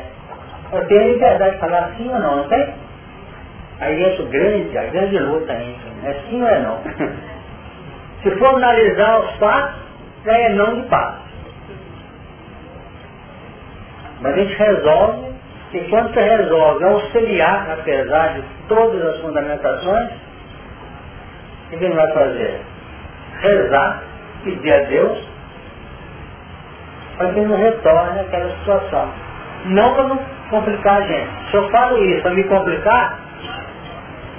[0.73, 2.75] eu tenho liberdade de falar sim ou não, não tem?
[3.81, 6.11] Aí entra o grande, a grande luta entra.
[6.11, 6.79] É sim ou é não?
[8.23, 9.81] Se for analisar os fatos,
[10.27, 11.28] é não de fato.
[14.21, 15.33] Mas a gente resolve,
[15.73, 20.11] e quando você resolve auxiliar, apesar de todas as fundamentações,
[21.73, 22.61] o que ele vai fazer?
[23.41, 24.03] Rezar,
[24.43, 25.19] pedir a Deus,
[27.17, 29.13] para que não retorne àquela situação.
[29.67, 30.19] Não para não
[30.51, 31.51] complicar a gente.
[31.51, 33.19] Se eu falo isso para me complicar,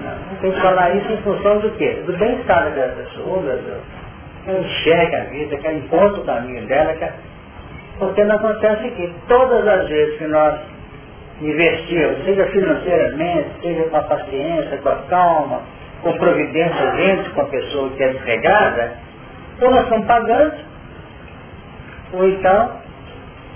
[0.03, 2.01] não, tem que falar isso em função do quê?
[2.05, 3.83] Do bem-estar daquela pessoa, meu Deus.
[4.43, 4.51] Que
[4.91, 7.03] ela a vida, que ela o caminho dela, que
[7.99, 10.59] porque não acontece que todas as vezes que nós
[11.41, 15.61] investimos, seja financeiramente, seja com a paciência, com a calma,
[16.01, 18.93] com providência gente com a pessoa que é desregada,
[19.61, 20.53] ou nós estamos pagando,
[22.13, 22.71] ou então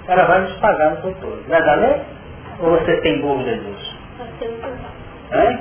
[0.08, 1.44] ela vai nos pagar no futuro.
[1.48, 2.02] Vai valer?
[2.60, 3.98] Ou você tem dúvida disso?
[5.32, 5.58] É?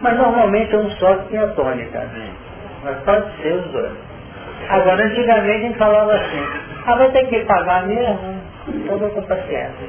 [0.00, 2.08] Mas normalmente é um só que tem a tônica.
[2.84, 4.13] Mas pode ser os dois.
[4.68, 6.46] Agora, antigamente a gente falava assim,
[6.86, 8.40] ah, vai ter que pagar mesmo?
[8.88, 9.88] Eu com paciência.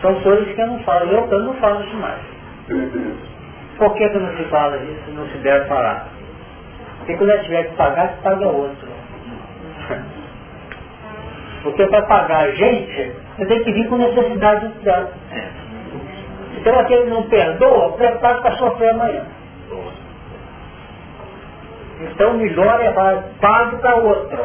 [0.00, 2.20] São coisas que eu não falo, eu, eu não falo isso mais.
[3.78, 6.06] Por que, que não se fala isso, não se deve falar?
[6.98, 8.88] Porque quando eu tiver que pagar, se paga outro.
[11.62, 15.10] Porque para pagar gente, você tem que vir com necessidade dela.
[16.56, 19.35] Então aquele não perdoa, prepara para sofrer amanhã.
[22.00, 24.38] Então melhor é pago para outro.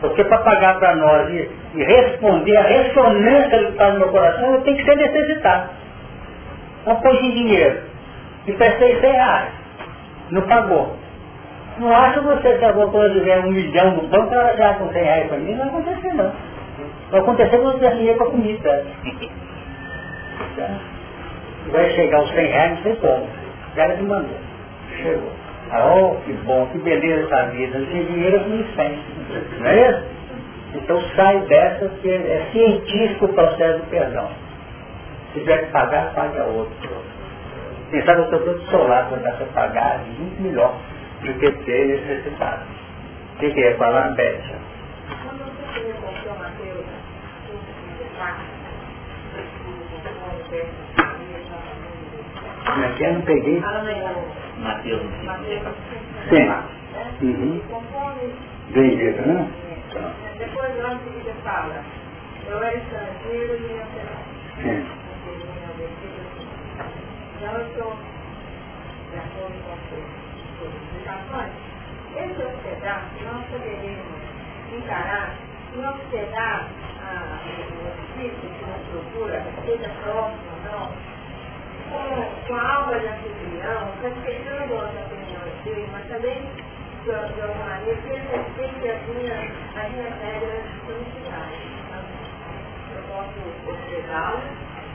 [0.00, 4.08] Porque para pagar para nós e, e, responder a ressonância do que está no meu
[4.08, 5.70] coração, eu tenho que ser necessitado.
[6.86, 7.82] Não pôs em dinheiro.
[8.46, 9.52] E prestei 100 reais.
[10.30, 10.96] Não pagou.
[11.78, 15.02] Não acho você que agora quando tiver um milhão no banco, ela já com 100
[15.02, 16.32] reais para mim, não vai acontecer não.
[17.10, 18.86] Vai acontecer quando tiver dinheiro para comida.
[21.72, 23.26] Vai chegar os 100 reais, não sei como.
[23.74, 24.43] Cara me mandou.
[24.96, 25.32] Chegou.
[25.70, 27.78] Ah, oh, que bom, que beleza essa vida.
[27.78, 29.02] Não tem dinheiro com licença.
[29.58, 30.04] Não é isso?
[30.74, 34.28] Então sai dessa que é científico o processo do perdão.
[35.32, 37.04] Se tiver que pagar, pague a outro.
[37.90, 40.76] Quem sabe eu estou do seu lado quando você pagar, é muito melhor
[41.22, 42.62] do que ter necessitado.
[43.34, 44.58] O que, que é falar, Bécia?
[52.66, 53.12] Como é que é?
[53.12, 53.62] Não peguei.
[54.64, 55.02] Mateus.
[56.30, 56.48] Sim.
[57.22, 57.62] Uhum.
[58.70, 59.50] Vendido, né?
[60.38, 61.84] Depois lá em seguida fala,
[62.48, 63.86] eu era estrangeiro e eu
[64.62, 64.86] Sim.
[67.36, 67.96] Então eu estou
[69.10, 71.52] de acordo com as explicações.
[72.16, 74.22] Esse hospedar, nós poderíamos
[74.72, 75.36] encarar,
[75.72, 76.68] se não hospedar
[77.44, 80.92] o espírito que nos procura, seja próximo ou não,
[81.94, 86.42] com, com a alma de anfitrião, respeitando as opiniões dele, mas também,
[87.04, 91.60] de, de alguma maneira, que ele respeite as minhas, as minhas regras domiciliares.
[91.84, 92.02] Então,
[92.96, 94.42] eu posso hospedá-lo,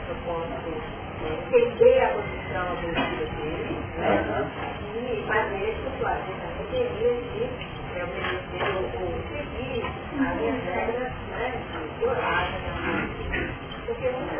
[0.08, 4.50] eu posso entender a posição abusiva dele, né?
[4.96, 11.52] E fazer flutuação da bateria de é, obedecer ou, ou seguir as minhas regras né,
[11.98, 12.52] de horário.
[12.60, 13.54] Né?
[13.86, 14.39] Porque muitas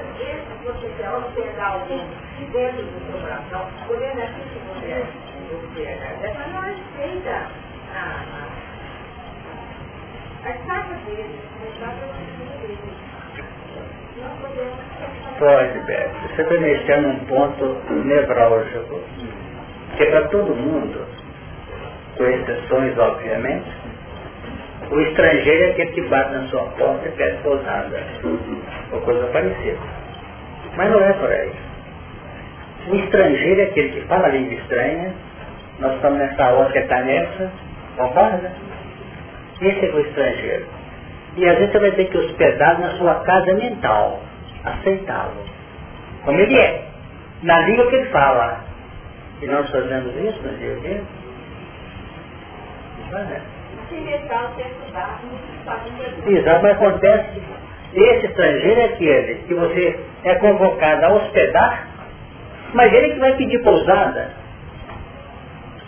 [1.01, 2.03] você quer observar alguém
[2.53, 5.05] dentro do seu coração, olhando assim que você,
[5.51, 7.35] você agradece, mas não respeita
[7.95, 8.01] a,
[8.35, 8.49] a,
[10.49, 12.79] a, taxas dele, as taxas dele.
[15.39, 16.15] Pode, Beto.
[16.29, 17.65] Você está mexendo num ponto
[18.05, 19.01] nevrálgico.
[19.97, 21.07] Que para todo mundo,
[22.17, 23.71] com exceções, obviamente,
[24.91, 28.03] o estrangeiro é aquele que bate na sua porta e pede pousada.
[28.93, 30.10] Ou coisa parecida.
[30.77, 31.53] Mas não é por aí.
[32.89, 35.15] O estrangeiro é aquele que fala a língua estranha.
[35.79, 37.51] Nós estamos nessa hora que está nessa.
[37.97, 38.53] Concorda?
[39.61, 40.67] Esse é o estrangeiro.
[41.37, 44.21] E às vezes você vai ter que hospedar na sua casa mental,
[44.65, 45.45] aceitá-lo.
[46.25, 46.85] Como ele é.
[47.43, 48.65] Na língua que ele fala.
[49.43, 51.07] E nós fazemos isso na língua dele?
[56.27, 57.43] Exato, mas acontece,
[57.95, 61.89] esse estrangeiro é aquele que você é convocado a hospedar,
[62.73, 64.31] mas ele que vai pedir pousada.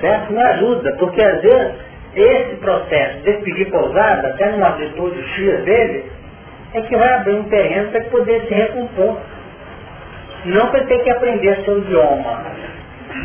[0.00, 0.32] Certo?
[0.32, 1.74] Não ajuda, porque às vezes
[2.16, 6.04] esse processo de pedir pousada, até numa atitude X dele,
[6.74, 9.18] é que vai abrir um terreno para poder se recompor.
[10.44, 12.42] Não para ter que aprender seu idioma,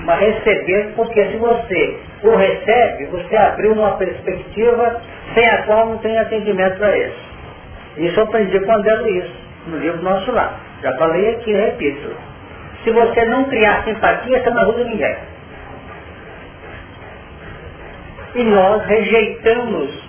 [0.06, 5.02] mas receber, porque se você o recebe, você abriu uma perspectiva
[5.34, 7.27] sem a qual não tem atendimento para isso.
[7.98, 9.26] Isso eu aprendi com André Luiz,
[9.68, 10.60] no livro Nosso Lar.
[10.82, 12.16] Já falei aqui, repito.
[12.84, 15.18] Se você não criar simpatia, você não ajuda ninguém.
[18.36, 20.08] E nós rejeitamos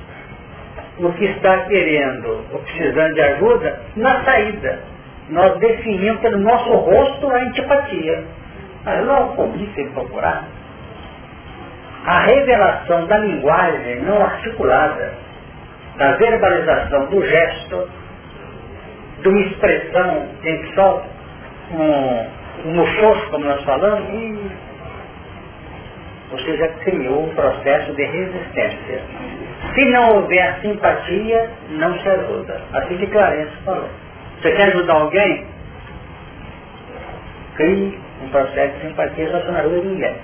[0.99, 4.81] o que está querendo ou precisando de ajuda na saída.
[5.31, 8.25] Nós definimos pelo nosso rosto a antipatia.
[8.85, 10.45] Mas logo como disse procurar.
[12.05, 15.13] A revelação da linguagem não articulada,
[15.99, 17.89] da verbalização do gesto,
[19.21, 21.05] de uma expressão em que só
[21.73, 24.51] um, um como nós falamos, e
[26.31, 29.03] você já criou um processo de resistência.
[29.75, 32.61] Se não houver simpatia, não se ajuda.
[32.75, 33.89] Assim que Clarence falou.
[34.41, 35.47] Você quer ajudar alguém?
[37.57, 40.15] Crie um processo de simpatia, só que não ajuda ninguém.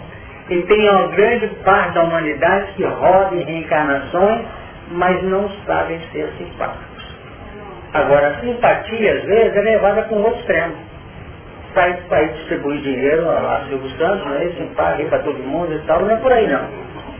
[0.50, 4.46] E tem uma grande parte da humanidade que roda em reencarnações,
[4.90, 7.04] mas não sabem ser simpáticos.
[7.92, 10.74] Agora, a simpatia, às vezes, é levada para um outro extremo.
[11.72, 15.78] Sai para ir distribuir dinheiro lá, Silvio Santos, não é simpático para todo mundo e
[15.86, 16.68] tal, não é por aí não.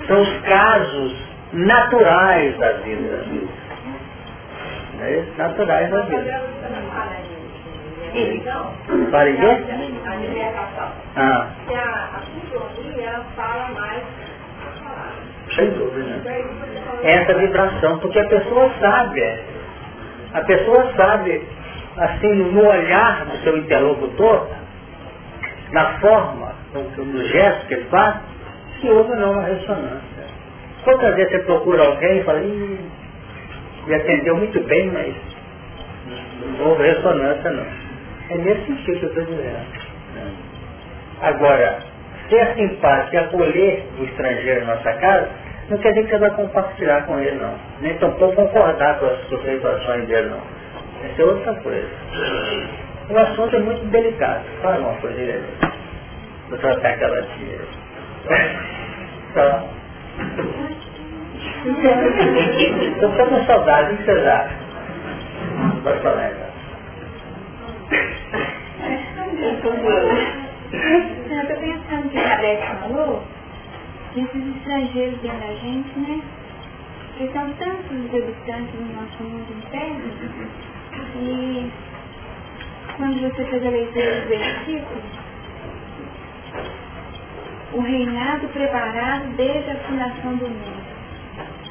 [0.07, 1.17] São os casos
[1.53, 3.25] naturais da vida.
[4.99, 6.43] Não é Naturais da vida.
[9.11, 9.65] Para quê?
[11.17, 11.49] Ah.
[11.69, 14.03] A, a sintonia fala mais
[15.55, 16.23] Sem dúvida.
[17.03, 19.41] Essa vibração, porque a pessoa sabe,
[20.33, 21.43] a pessoa sabe,
[21.99, 24.49] assim, no olhar do seu interlocutor,
[25.71, 28.17] na forma, no, gesto que ele faz,
[28.81, 30.25] se houve ou não uma ressonância.
[30.83, 32.81] Quantas vezes você procura alguém e fala, Ih,
[33.87, 35.15] me atendeu muito bem, mas
[36.59, 37.67] não houve ressonância não.
[38.31, 39.85] É nesse sentido que eu estou dizendo.
[41.21, 41.79] Agora,
[42.29, 45.29] ser simpático e acolher o estrangeiro na nossa casa,
[45.71, 47.55] não quer dizer que você vai compartilhar com ele, não.
[47.81, 50.41] Nem tampouco concordar com as sustentações dele, não.
[51.05, 51.89] Essa é outra coisa.
[53.11, 54.45] O assunto é muito delicado.
[54.63, 55.43] Fala uma coisa aí.
[56.49, 57.59] Vou tratar aquela tia.
[59.31, 59.69] Então,
[61.65, 64.57] Estou com saudade, o que vocês acham?
[65.83, 66.31] Pode falar.
[69.43, 69.73] Eu estou
[71.57, 72.61] pensando que a Beth
[74.15, 76.23] desses estrangeiros dentro da gente, né?
[77.09, 80.05] Porque são tantos os habitantes do nosso mundo interno,
[81.17, 81.71] e
[82.97, 85.03] quando você fez a leitura do versículo,
[87.73, 90.85] o reinado preparado desde a fundação do mundo.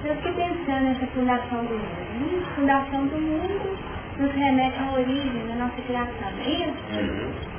[0.04, 2.44] Eu fiquei pensando nessa fundação do mundo.
[2.46, 3.78] A fundação do mundo
[4.20, 7.54] nos remete à origem da nossa criação, não é isso?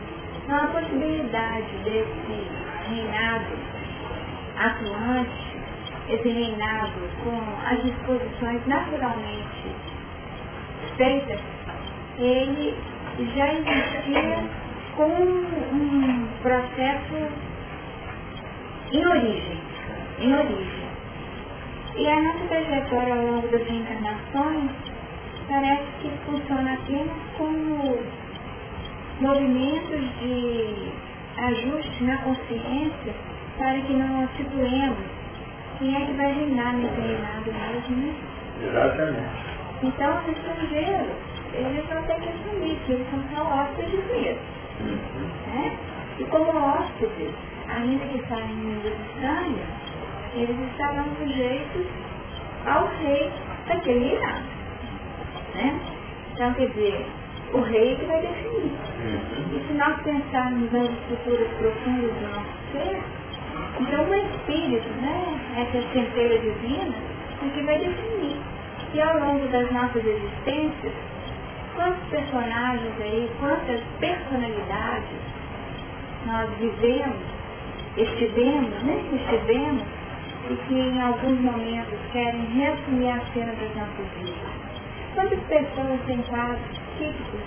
[0.44, 2.46] Então a possibilidade desse
[2.90, 3.46] reinado
[4.56, 5.54] atuante,
[6.08, 9.74] esse reinado com as disposições naturalmente
[10.96, 11.40] feitas,
[12.18, 12.74] ele
[13.34, 14.44] já existia
[14.96, 17.28] com um processo
[18.92, 19.60] em origem,
[20.20, 20.84] em origem.
[21.96, 24.70] E a nossa trajetória ao longo das reencarnações
[25.48, 27.98] parece que funciona apenas como
[29.20, 30.92] movimentos de
[31.36, 33.14] ajuste na consciência
[33.58, 34.98] para que não situemos
[35.78, 38.14] quem é que vai reinar nesse reinado mesmo, né?
[38.62, 39.54] Exatamente.
[39.82, 41.16] Então, os estrangeiros,
[41.52, 44.40] eles vão ter que assumir que eles são só hóspedes mesmo.
[45.46, 45.76] Né?
[46.18, 47.34] E como hóspedes,
[47.68, 49.68] ainda que saem em estranhos,
[50.34, 51.86] eles estarão sujeitos
[52.66, 53.30] ao rei
[53.68, 54.44] daquele reinado.
[55.54, 55.80] Né?
[56.32, 57.06] Então, quer dizer,
[57.52, 58.72] o rei que vai definir.
[59.52, 63.02] E se nós pensarmos nas estruturas profundas do nosso ser,
[63.80, 66.94] então o Espírito, né, essa centelha divina,
[67.42, 68.36] é que vai definir.
[68.94, 70.92] E ao longo das nossas existências,
[71.74, 75.18] quantos personagens aí, quantas personalidades
[76.26, 77.22] nós vivemos,
[77.96, 79.82] estivemos, né, estivemos,
[80.50, 84.54] e que em alguns momentos querem reassumir a cena das nossas vidas.
[85.14, 87.40] Quantas pessoas têm quadros típicos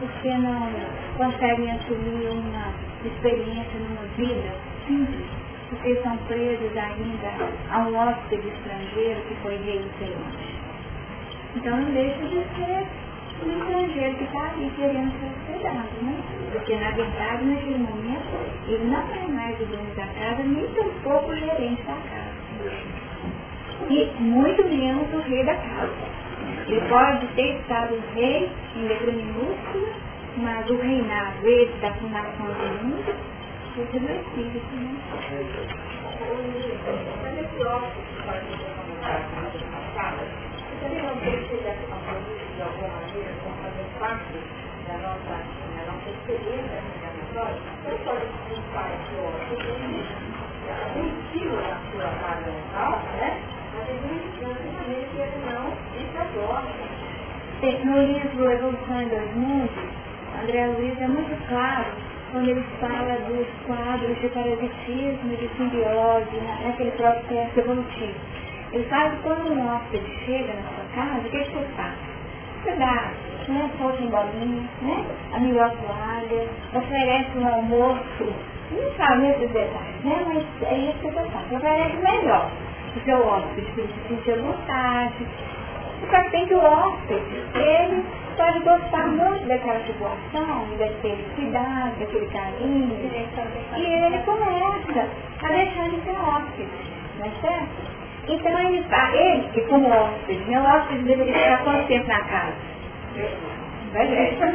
[0.00, 0.72] porque não
[1.16, 2.72] conseguem assumir uma
[3.04, 4.50] experiência numa vida
[4.86, 5.39] simples,
[5.70, 7.30] porque são presos ainda
[7.70, 10.60] a um hóspede estrangeiro que foi rei diferente.
[11.54, 12.86] Então não deixa de ser
[13.46, 16.16] um estrangeiro que está ali querendo ser hospedado, né?
[16.52, 18.26] Porque na verdade naquele momento
[18.68, 22.40] ele não é mais o dono da casa, nem tampouco o gerente da casa.
[23.88, 26.20] E muito menos o rei da casa.
[26.66, 29.88] Ele pode ter estado rei em letra minúscula,
[30.36, 33.14] mas o reinado, esse da fundação do mundo,
[33.70, 34.00] é que
[39.70, 40.26] passada,
[40.82, 44.34] não política alguma maneira, vão fazer parte
[44.88, 45.34] da nossa,
[51.60, 52.10] a sua
[52.46, 53.30] mental, né?
[53.72, 53.88] Mas
[56.26, 57.84] de que.
[57.84, 59.70] No livro Evolução em Dois Mundos,
[60.42, 66.90] André Luiz é muito claro quando ele fala dos quadros de parasitismo de simbiose naquele
[66.92, 68.14] processo evolutivo.
[68.72, 71.94] Ele fala que quando um hóspede chega na sua casa, o que, você faz?
[72.62, 73.12] Você dá
[73.48, 78.32] né, solta em bolinha, né, a melhor toalha, oferece um almoço,
[78.70, 82.50] não sabe esses detalhes, né, mas é isso que você faz, oferece melhor
[82.96, 85.26] o seu hóspede, se sentir vontade.
[86.08, 88.04] Só tem que o hóspede, ele
[88.36, 92.96] pode gostar muito daquela situação, daquele cuidado, daquele carinho,
[93.76, 95.06] e ele começa
[95.42, 96.70] a deixar de ser hóspede,
[97.18, 97.90] não é certo?
[98.28, 98.84] Então ele,
[99.14, 102.54] ele que como hóspede, meu hóspede deveria ficar quanto tempo na casa?
[103.92, 104.38] Vai ver.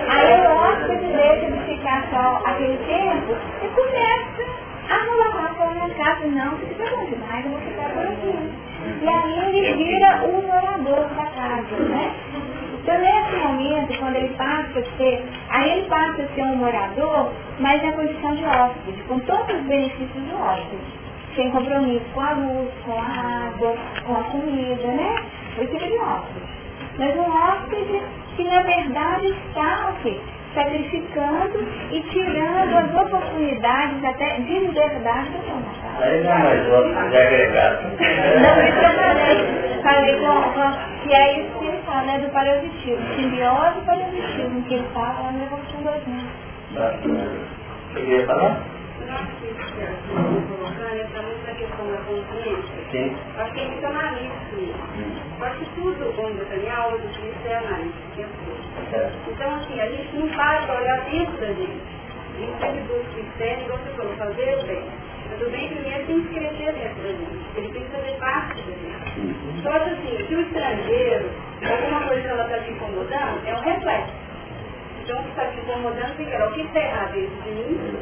[0.09, 4.43] Aí o hóspede deixa de ficar só aquele tempo e começa
[4.89, 5.17] ah, não
[6.03, 8.63] casa, não, fica bom demais, eu vou ficar por aqui.
[9.01, 12.13] E aí ele vira o morador da casa, né?
[12.73, 17.31] Então nesse momento, quando ele passa a ser, aí ele passa a ser um morador,
[17.59, 21.03] mas na condição de hóspede, com todos os benefícios do hóspede.
[21.35, 23.75] Sem compromisso com a luz, com a água,
[24.05, 25.23] com a comida, né?
[25.57, 26.45] Ele fica de hóspede.
[26.97, 28.01] Mas um hóspede
[28.35, 30.19] que na verdade está o quê?
[30.53, 31.59] Sacrificando
[31.91, 36.01] e tirando as oportunidades até de liberdade do seu Natal.
[36.01, 37.83] Aí não é mais outro de agregado.
[37.83, 39.81] Não, isso eu falei.
[39.83, 43.15] Falei com, com, que é isso que ele fala, né, do parasitismo.
[43.15, 46.15] Simbiose e parasitismo, que ele fala lá na Evolução 2000.
[47.93, 48.61] Você queria falar?
[52.91, 53.15] Sim.
[53.37, 55.43] Acho que é muito analítico isso.
[55.43, 56.13] Acho que tudo,
[56.57, 57.57] minha aula de isso é
[59.27, 61.81] Então, assim, a gente não para para olhar dentro da gente.
[62.33, 64.83] A gente sempre busca externo, igual você falou, fazer o bem.
[65.29, 67.57] Mas o bem primeiro tem que crescer dentro da gente.
[67.57, 69.61] Ele tem que fazer parte da gente.
[69.63, 71.29] Só que assim, se o estrangeiro,
[71.69, 74.13] alguma coisa que ela está te incomodando, é um reflexo.
[75.03, 77.97] Então, o que está te incomodando, fica, o que está errado dentro de mim?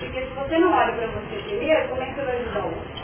[0.00, 2.64] Porque se você não olha para você primeiro, como é que você vai ajudar o
[2.64, 2.98] outro?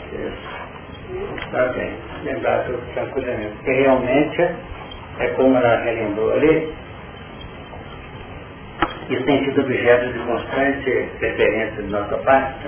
[1.37, 1.93] Está bem.
[2.23, 3.55] Lembrar tranquilamente.
[3.55, 4.41] Porque realmente
[5.19, 6.73] é como ela relembrou ali,
[9.09, 12.67] isso tem sido objeto de constante referência de nossa parte,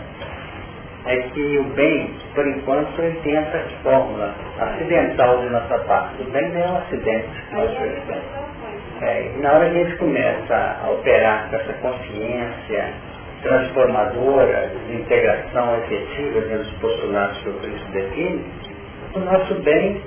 [1.05, 6.21] é que o bem, por enquanto, ele tem essa fórmula acidental de nossa parte.
[6.21, 7.29] O bem não é um acidente.
[9.01, 12.93] É, e na hora que a gente começa a operar com essa consciência
[13.41, 18.45] transformadora, de integração efetiva dentro dos postulados que o Cristo define,
[19.15, 20.01] o nosso bem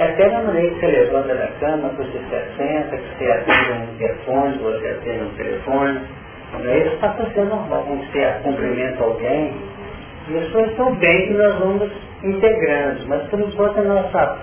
[0.00, 3.72] é na maneira que você levanta da cama, que você se senta, que você atende
[3.72, 6.00] um telefone, que você atende um telefone.
[6.84, 9.54] Isso passa a ser normal, quando você cumprimenta alguém.
[10.28, 11.90] Isso é o bem que nós vamos
[12.24, 13.08] integrando.
[13.08, 14.38] Mas por enquanto a nossa,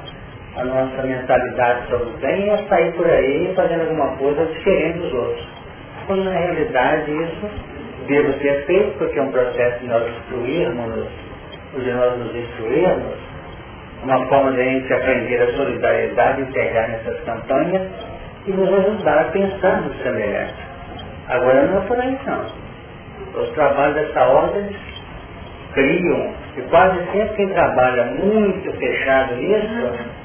[0.58, 5.14] a nossa mentalidade sobre o bem é sair por aí fazendo alguma coisa diferente dos
[5.14, 5.48] outros.
[6.06, 7.50] Quando na realidade isso
[8.08, 11.08] deve ser feito, porque é um processo de nós instruirmos,
[11.74, 13.28] de nós nos instruirmos,
[14.04, 17.92] uma forma de a gente aprender a solidariedade, integrar nessas campanhas
[18.46, 20.56] e nos ajudar a pensar no semelhante.
[21.28, 22.46] Agora não é por aí não.
[23.42, 24.70] Os trabalhos dessa ordem
[25.74, 30.18] criam, e quase sempre quem trabalha muito fechado nisso,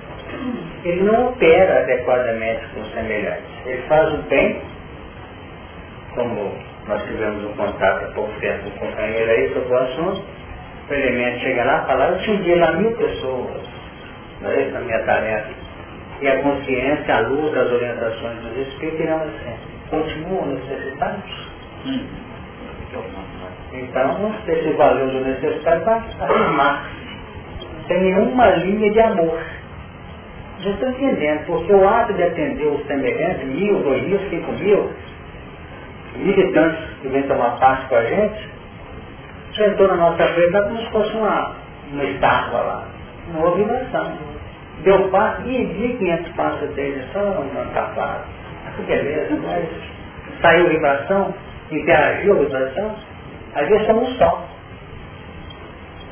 [0.85, 3.45] ele não opera adequadamente com os semelhantes.
[3.67, 4.61] Ele faz o bem,
[6.15, 6.53] como
[6.89, 10.23] nós tivemos um contato há pouco tempo com um companheiro aí sobre o assunto,
[10.89, 13.63] o elemento chega lá e fala, eu atendi lá mil pessoas,
[14.41, 15.51] não é essa a minha tarefa.
[16.21, 19.57] E a consciência, a luz das orientações dos espíritos irão assim,
[19.91, 21.49] continuam necessitados.
[21.85, 22.07] Hum.
[23.73, 26.91] Então, esse valor do necessidade vai arrumar.
[27.89, 29.43] Sem nenhuma linha de amor.
[30.61, 34.91] Já estou entendendo, porque o ato de atender os semelhantes, mil, dois mil, cinco mil,
[36.17, 38.52] militantes que vêm tomar parte com a gente,
[39.55, 41.53] sentou na nossa frente como se fosse uma,
[41.93, 42.89] uma estátua lá.
[43.33, 44.13] Não houve vibração.
[44.83, 48.25] Deu passo e vi 500 passos dele, só uma tapada.
[48.77, 49.69] Que beleza, mas
[50.41, 51.35] saiu vibração,
[51.71, 52.97] interagiu a vibração,
[53.55, 54.45] às vezes somos só.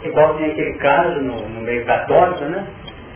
[0.05, 2.65] Igual tem aquele caso no, no meio católico, né?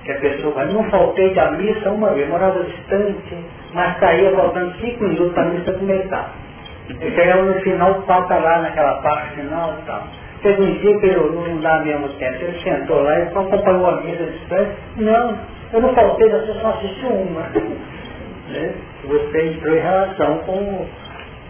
[0.05, 3.37] Que a pessoa vai, não faltei da missa uma vez, morava distante,
[3.73, 6.33] mas caía faltando cinco minutos para a missa começar.
[6.89, 10.03] E chegava no final, falta lá naquela parte final e tal.
[10.43, 13.87] Teve um dia que eu não dá mesmo tempo, ele sentou lá e só acompanhou
[13.87, 14.77] a missa distante.
[14.97, 15.39] Não,
[15.73, 17.41] eu não faltei, eu só assisti uma.
[18.49, 18.75] né?
[19.05, 20.87] Você entrou em relação com,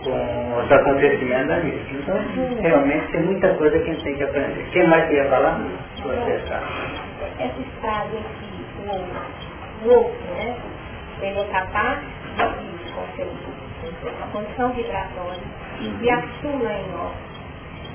[0.05, 1.85] com os acontecimentos da missa.
[1.93, 2.17] Então,
[2.61, 4.65] realmente tem muita coisa que a gente tem que aprender.
[4.71, 5.61] Quem mais queria falar?
[5.97, 6.65] Você sabe.
[7.41, 10.55] Essa estado aqui, o louco, né?
[11.21, 12.75] Ele é capaz de
[14.23, 15.43] a condição vibratória
[16.01, 17.35] e atua em nós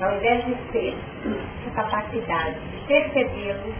[0.00, 3.74] ao invés de ter essa capacidade de percebê-lo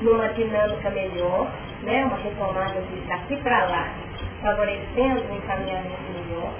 [0.00, 1.46] numa dinâmica melhor,
[1.82, 3.88] né, uma retomada de daqui para lá,
[4.40, 6.52] favorecendo um encaminhamento melhor,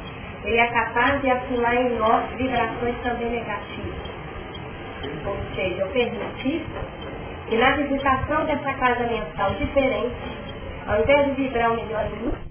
[0.44, 4.18] ele é capaz de atuar em nós vibrações também negativas.
[5.26, 6.64] Ou seja, eu permitir
[7.48, 10.14] que na visitação dessa casa mental diferente,
[10.86, 12.47] ao invés de vibrar o melhor em mim,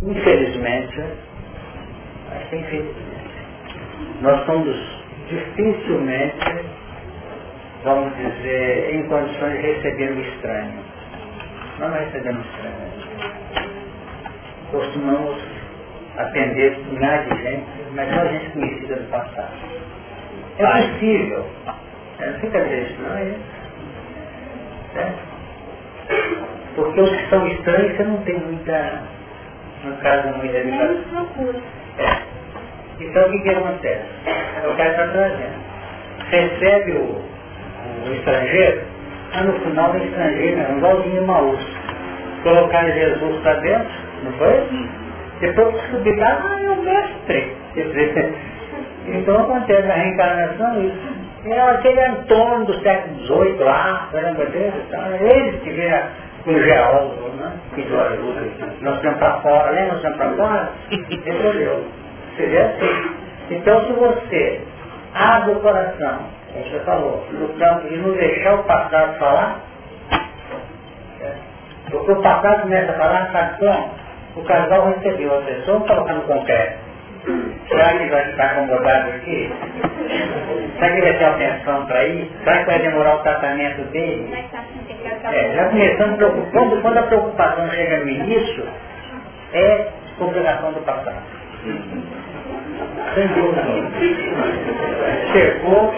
[0.00, 1.00] Infelizmente,
[2.30, 2.94] acho que infelizmente,
[4.20, 4.76] nós somos
[5.28, 6.38] dificilmente,
[7.82, 10.84] vamos dizer, em condições de receber o estranho.
[11.80, 13.68] Nós não recebemos estranho.
[14.70, 15.42] Costumamos
[16.16, 19.54] atender milhares de gente, mas só gente conhecida do passado.
[20.58, 21.44] É possível.
[22.20, 23.40] É, não fica triste, não é isso?
[24.94, 25.18] Certo?
[26.76, 29.17] Porque os que são estranhos você não tem muita
[29.84, 31.04] no caso muito delicado.
[31.98, 32.38] É.
[33.00, 34.04] Então o que, que acontece?
[34.26, 35.68] É o cara está trazendo.
[36.30, 37.22] Recebe o,
[38.06, 38.82] o estrangeiro,
[39.34, 41.78] mas no final o estrangeiro é um igualzinho Maús.
[42.42, 44.88] Colocar Jesus para dentro, não foi?
[45.40, 47.56] Depois subir lá, ah, é o mestre.
[49.10, 51.18] Então acontece na reencarnação isso.
[51.46, 55.08] É aquele Antônio do século XVIII lá, caramba dele, tá?
[55.18, 56.10] ele que vira
[56.48, 57.52] o geólogo, né?
[57.74, 58.40] Que ajuda.
[58.80, 59.86] Nós estamos para fora, né?
[59.86, 61.84] Nós estamos para fora, entendeu?
[62.36, 63.16] Seria assim.
[63.50, 64.60] Então se você
[65.14, 66.18] abre o coração,
[66.52, 69.60] como você falou, no campo de não deixar o passado falar,
[71.20, 71.32] é,
[71.90, 73.90] porque o passado começa a falar, sabe como?
[74.36, 76.76] O casal recebeu a pessoa colocando com pé.
[77.68, 79.52] Será que vai ficar acomodado aqui?
[80.78, 82.30] Será que vai ter atenção para isso?
[82.44, 84.28] Será que vai demorar o tratamento dele?
[85.24, 88.64] É, já começando preocupando, quando a preocupação chega no início,
[89.52, 89.88] é
[90.20, 91.22] obrigação do passado.
[93.14, 93.62] Sem dúvida.
[95.32, 95.94] Chegou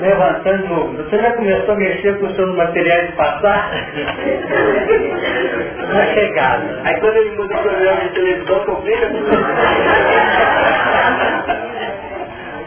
[0.00, 1.02] levantando dúvida.
[1.04, 3.70] Você já começou a mexer com os seus materiais de passar?
[5.92, 6.80] Na chegada.
[6.84, 9.10] Aí quando ele muda o programa de televisão, complica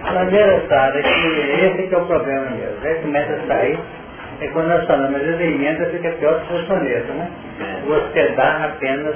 [0.03, 2.78] A maneira, sabe, é que esse que é o problema mesmo.
[2.84, 3.80] Aí começa a sair
[4.41, 7.30] é quando nós falamos, as emendas fica pior que o soneto, né?
[7.88, 9.15] Você dá apenas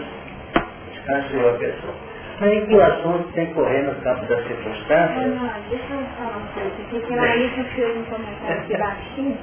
[0.94, 2.09] descansou a pessoa.
[2.40, 5.36] Mas em que o assunto tem que correr no campo das circunstâncias?
[5.36, 9.38] Não, deixa eu falar uma coisa, porque a Laísa fez um comentário aqui baixinho,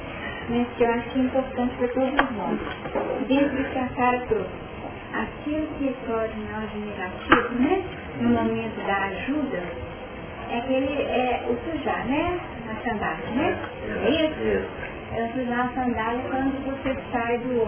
[0.49, 2.59] né, que eu acho que é importante para todos nós.
[3.29, 4.51] Dentro do que a cara trouxe,
[5.13, 7.85] aquilo que pode nós negativo, né,
[8.21, 9.63] no momento da ajuda,
[10.51, 12.41] é que ele é o sujar, né?
[12.71, 13.59] A sandália, né?
[14.05, 14.87] É isso?
[15.13, 17.67] é usar a sandália quando você sai do,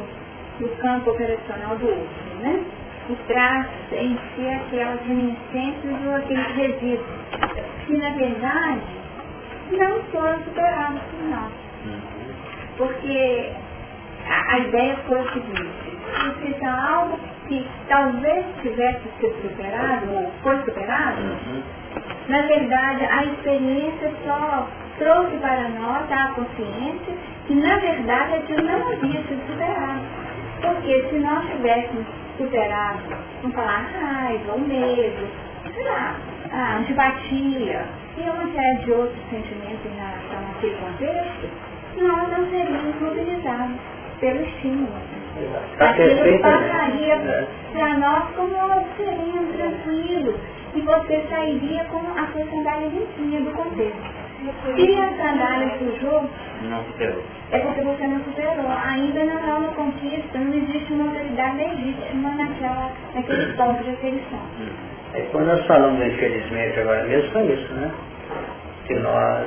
[0.58, 2.64] do campo operacional do outro, né?
[3.10, 7.06] E traz em si aquelas reminiscências ou aqueles resíduos
[7.86, 8.80] que, na verdade,
[9.72, 11.52] não foram superados por nós.
[12.76, 13.52] Porque
[14.28, 15.88] a, a ideia foi o seguinte,
[16.42, 21.62] se algo que talvez tivesse sido superado, ou foi superado, uhum.
[22.28, 27.14] na verdade a experiência só trouxe para nós a consciência
[27.46, 30.00] que na verdade aquilo não havia sido superado.
[30.60, 32.06] Porque se nós tivéssemos
[32.38, 33.00] superado,
[33.42, 35.28] vamos falar, raiva, o medo,
[35.74, 36.16] sei lá,
[36.52, 37.84] a antipatia
[38.16, 41.48] e uma série de outros sentimentos em relação àquele contexto,
[42.00, 43.76] nós não seríamos mobilizados
[44.20, 45.18] pelo estímulo.
[45.78, 47.46] Aquilo passaria né?
[47.72, 50.34] para nós como seríamos tranquilos
[50.74, 54.18] e você sairia com a sua sandália limpinha do contexto.
[54.76, 56.28] Se a sandália sujou,
[56.62, 57.22] não superou.
[57.50, 58.66] É porque você não superou.
[58.84, 64.40] Ainda não é uma conquista, não existe uma autoridade legítima naquela, naquele ponto de aferição.
[65.14, 67.90] É, quando nós falamos, infelizmente, agora mesmo, foi isso, né?
[68.86, 69.46] Que nós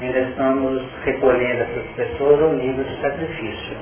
[0.00, 3.76] ainda estamos recolhendo essas pessoas ao nível de sacrifício.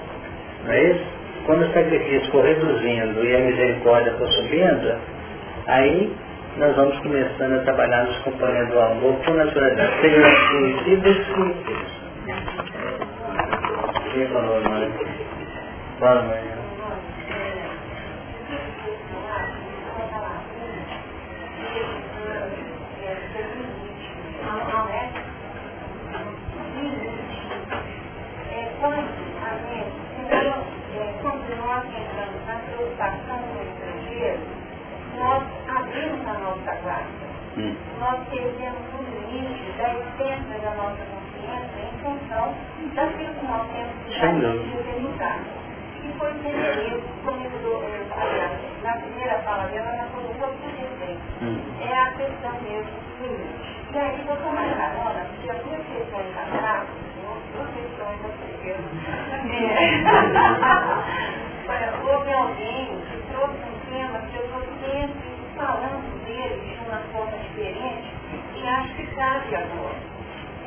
[0.64, 1.04] Não é isso?
[1.46, 4.96] Quando o sacrifício for reduzindo e a misericórdia for subindo,
[5.66, 6.12] aí
[6.56, 10.00] nós vamos começando a trabalhar nos componentes do amor com naturalidade.
[10.00, 12.01] Sejam conhecidos e desconhecidos.
[12.24, 12.36] Quem
[14.28, 14.92] falou mais?
[15.98, 16.52] Para amanhã.
[38.00, 41.11] Nós perdemos um limite da essência da nossa
[42.02, 42.54] função
[42.94, 44.14] daquilo que nós temos que
[44.78, 45.38] executar.
[46.02, 47.46] E foi percebido, como
[48.16, 51.22] aliás, na primeira fala dela, ela colocou tudo defeito.
[51.42, 51.60] Hum.
[51.80, 53.72] É a questão mesmo do limite.
[53.92, 56.88] E aí, vou tomar carona, porque as minhas questões atrás,
[57.54, 58.82] duas questões da primeira.
[62.02, 67.36] Houve alguém que trouxe um tema que eu estou sempre falando dele de uma forma
[67.38, 68.08] diferente
[68.56, 70.11] e acho que cabe agora.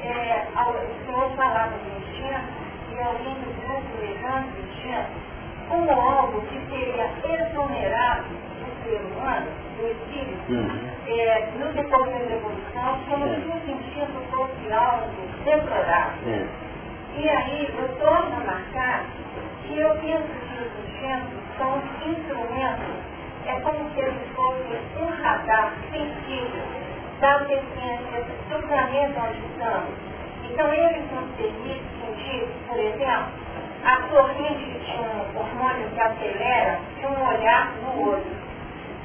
[0.05, 2.53] É, o senhor falava do instinto
[2.91, 5.35] e alguém do grupo levanta o instinto
[5.67, 9.47] como algo que seria exonerado do ser humano,
[9.77, 10.89] do espírito, uhum.
[11.07, 15.09] é, no decorrer da evolução, como se um instinto fosse algo
[15.43, 16.27] deplorável.
[16.27, 16.47] Uhum.
[17.17, 19.05] E aí eu torno a marcar
[19.65, 25.73] que eu penso que os instintos são instrumentos é como se eles fossem um radar
[25.91, 26.84] sensível
[27.19, 29.93] das essências do planeta onde estamos.
[30.43, 33.27] Então, eles nos sentir, por exemplo,
[33.85, 38.45] a corrente de um hormônio que acelera de um olhar no outro.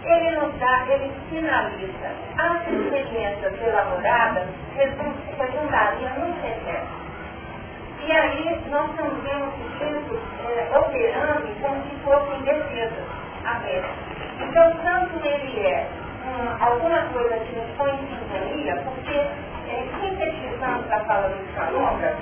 [0.04, 2.10] Ele nos dá, ele sinaliza.
[2.38, 7.00] As experiências elaboradas resultariam num recesso.
[8.06, 13.04] E aí nós estamos vendo o sujeito é, operando como se fossem defesas
[13.44, 13.90] apenas.
[14.40, 15.86] Então, tanto ele é
[16.24, 22.16] hum, alguma coisa que nos põe em sintonia, porque, é, sintetizando a fala do Calonga,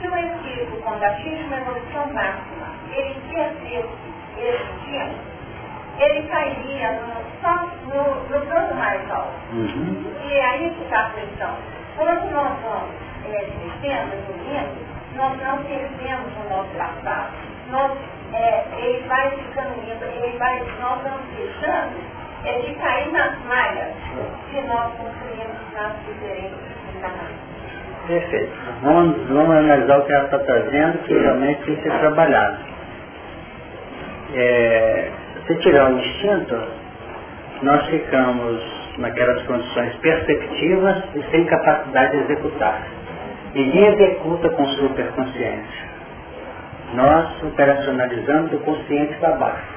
[0.00, 3.86] se o espírito, quando atinge uma evolução máxima, ele perdesse
[4.38, 5.10] esse dia,
[5.98, 9.32] ele cairia no, só no, no plano mais alto.
[9.52, 10.04] Uhum.
[10.24, 11.54] E é aí que está a questão.
[11.96, 12.90] Quando nós vamos
[13.24, 14.84] é, crescendo, evoluindo,
[15.14, 17.32] nós não perdemos o nosso passado.
[17.70, 17.92] Nós
[18.32, 22.14] é, ele vai ficando lindo, ele vai, nós vamos deixando
[22.44, 23.94] é de cair nas malhas
[24.50, 26.58] que nós construímos nas diferentes
[26.96, 27.44] encarnações.
[28.06, 28.52] Perfeito.
[28.82, 32.58] Vamos, vamos analisar o que ela está trazendo, que realmente tem que ser trabalhado.
[34.34, 35.10] É,
[35.46, 36.62] se tirar o instinto,
[37.62, 42.82] nós ficamos naquelas condições perspectivas e sem capacidade de executar.
[43.54, 45.94] Ninguém executa com superconsciência
[46.94, 49.73] nós operacionalizamos o consciente para baixo.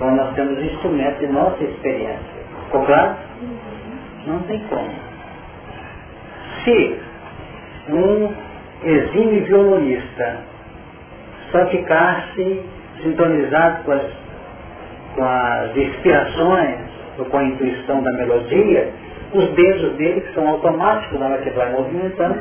[0.00, 2.40] Então nós temos instrumentos de nossa experiência.
[2.64, 3.16] Ficou claro?
[4.26, 4.90] Não tem como.
[6.64, 6.98] Se
[7.90, 8.32] um
[8.82, 10.38] exime violonista
[11.52, 12.62] só ficasse
[13.02, 14.02] sintonizado com as,
[15.16, 16.78] com as inspirações
[17.18, 18.90] ou com a intuição da melodia,
[19.34, 22.38] os dedos dele, que são automáticos na hora que vai movimentando,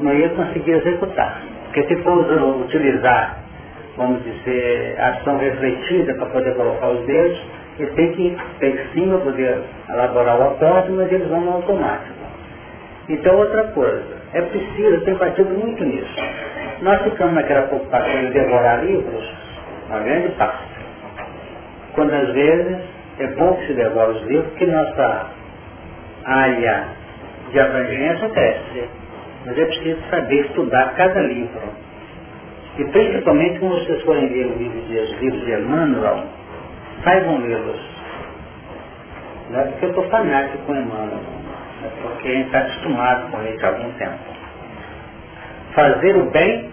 [0.00, 1.42] não ia conseguir executar.
[1.66, 2.18] Porque se for
[2.64, 3.38] utilizar,
[3.96, 7.40] vamos dizer, ação refletida para poder colocar os dedos,
[7.78, 12.20] ele tem que ter em cima poder elaborar o aporte, mas eles vão no automático.
[13.08, 16.16] Então outra coisa, é preciso, tem batido muito nisso.
[16.82, 19.24] Nós ficamos naquela preocupação de devorar livros,
[19.88, 20.70] uma grande parte.
[21.94, 22.78] Quando às vezes
[23.18, 25.26] é bom que se devore os livros, porque nossa
[26.24, 26.84] área
[27.50, 28.88] de abrangência cresce.
[29.46, 31.60] Mas é preciso saber estudar cada livro.
[32.78, 36.24] E principalmente quando vocês forem ler o livro de, os livros de Emmanuel,
[37.04, 37.80] saibam lê-los.
[39.50, 41.20] Não é porque eu estou fanático com Emmanuel,
[41.84, 44.18] é porque a gente está acostumado com ele há algum tempo.
[45.74, 46.70] Fazer o bem,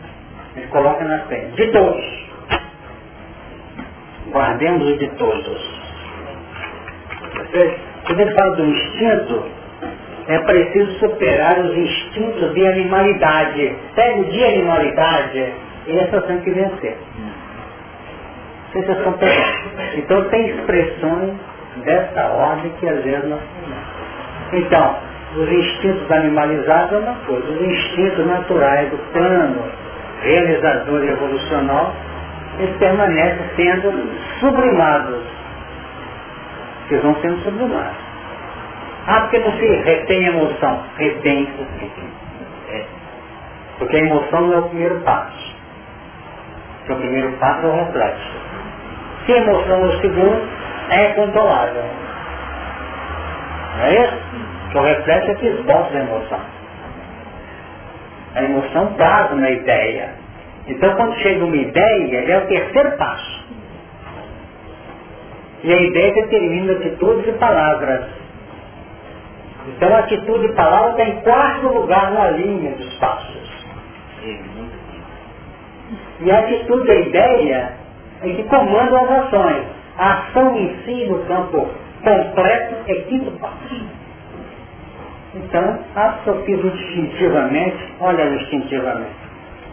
[0.57, 1.55] gente coloca na frente.
[1.55, 2.27] De todos.
[4.31, 5.77] Guardemos o de todos.
[8.05, 9.45] Quando ele fala do instinto,
[10.27, 13.75] é preciso superar os instintos de animalidade.
[13.95, 15.53] Pega o de animalidade
[15.87, 16.97] essa tem que vencer.
[18.75, 19.97] Estão pegando.
[19.97, 21.33] Então tem expressões
[21.83, 23.39] dessa ordem que às vezes nós
[24.53, 24.95] Então,
[25.35, 29.63] os instintos animalizados é uma coisa, os instintos naturais do plano
[30.21, 31.93] realizador evolucional,
[32.59, 35.21] eles permanecem sendo sublimados.
[36.89, 38.07] Eles vão sendo sublimados.
[39.07, 40.83] Ah, porque não se retém emoção.
[40.97, 41.47] Retém
[42.69, 42.85] é.
[43.77, 45.36] Porque a emoção não é o primeiro passo.
[46.87, 48.31] Porque o primeiro passo é o reflexo.
[49.25, 50.41] Se a emoção é o segundo,
[50.89, 51.83] é controlável.
[53.75, 54.17] Não é isso?
[54.63, 56.39] Porque o reflexo é que esboça a emoção.
[58.35, 60.13] A emoção traz uma ideia.
[60.67, 63.45] Então quando chega uma ideia, é o terceiro passo.
[65.63, 68.05] E a ideia determina atitudes e palavras.
[69.67, 73.65] Então a atitude e palavra está em quarto lugar na linha dos passos.
[76.19, 77.73] E a atitude a ideia
[78.23, 79.65] é que comanda as ações.
[79.97, 81.67] A ação em si, no campo
[82.03, 83.87] completo, é passo.
[85.35, 89.15] Então, absorvido instintivamente, olha instintivamente.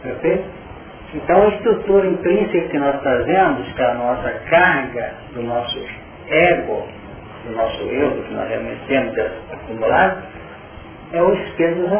[0.02, 0.44] Perfeito?
[1.14, 5.78] Então, a estrutura intrínseca que nós trazemos, que é a nossa carga do nosso
[6.28, 6.88] ego,
[7.46, 9.16] do nosso eu, do que nós realmente temos
[9.52, 10.22] acumulado,
[11.12, 11.92] é o espelho dos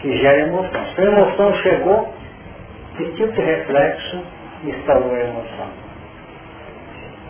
[0.00, 0.84] que gera emoção.
[0.94, 2.14] Se a emoção chegou,
[2.96, 4.22] que tipo de reflexo
[4.64, 5.68] instalou a emoção?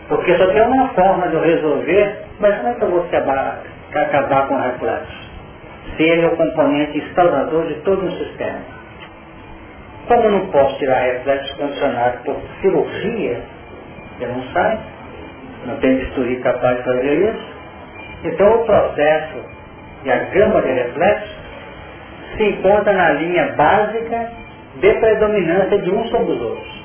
[0.08, 3.62] Porque só tem uma forma de eu resolver, mas como é que eu vou acabar,
[3.94, 5.28] acabar com o reflexo?
[5.96, 8.60] Se ele é o componente instalador de todo um sistema.
[10.06, 13.42] Como eu não posso tirar reflexo condicionado por cirurgia,
[14.20, 14.78] eu não sai,
[15.66, 17.58] não tem bisturi capaz de fazer isso,
[18.24, 19.44] então o processo
[20.04, 21.37] e a gama de reflexos
[22.36, 24.30] se encontra na linha básica
[24.76, 26.84] de predominância de um sobre os outros.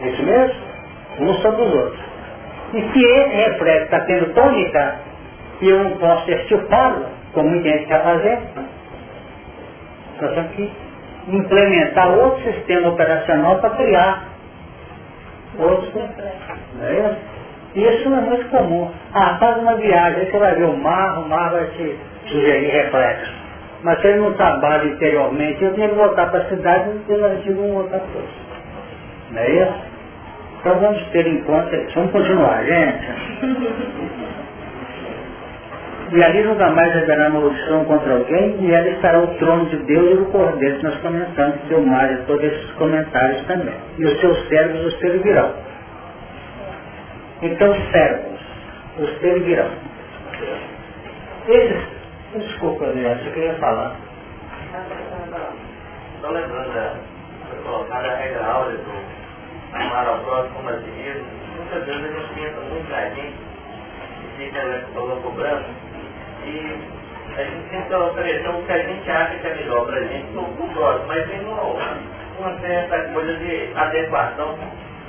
[0.00, 0.60] É isso mesmo?
[1.20, 2.00] Um sobre os outros.
[2.74, 4.94] E se esse reflexo está tendo tônica
[5.62, 8.38] e eu não posso extirpá-lo, como muita gente quer fazer,
[10.20, 10.72] nós temos que
[11.28, 14.24] implementar outro sistema operacional para criar
[15.58, 16.58] outros reflexos.
[16.78, 17.36] Não é isso?
[17.76, 18.90] Isso é muito comum.
[19.12, 22.70] Ah, faz uma viagem, aí você vai ver o mar, o mar vai te sugerir
[22.70, 23.45] reflexo.
[23.86, 27.40] Mas se ele não trabalha interiormente, eu tenho que voltar para a cidade e elas
[27.44, 28.28] digam outra coisa.
[29.30, 29.74] Não é isso?
[30.58, 31.86] Então vamos ter em conta.
[31.94, 33.06] Vamos continuar, gente.
[36.10, 40.10] E ali nunca mais haverá maldição contra alguém, e ela estará o trono de Deus
[40.10, 43.74] e do Cordeiro, que nós comentamos, deu mais a todos esses comentários também.
[43.98, 45.52] E os seus servos os servirão.
[47.40, 48.40] Então servos
[48.98, 49.70] os servirão.
[51.46, 51.95] Esses,
[52.38, 53.96] desculpa, Adriano, você queria falar.
[56.14, 56.94] Estou lembrando da
[57.64, 61.24] colocada a regra áurea do amar ao próximo como a si mesmo.
[61.56, 63.34] Muitas vezes a gente pensa muito na gente
[64.22, 64.86] e fica nessa
[65.22, 65.64] cobrando
[66.44, 66.78] e
[67.36, 70.26] a gente tenta oferecer o que a gente acha que é melhor para a gente
[70.32, 74.58] do próximo, mas tem uma, uma certa coisa de adequação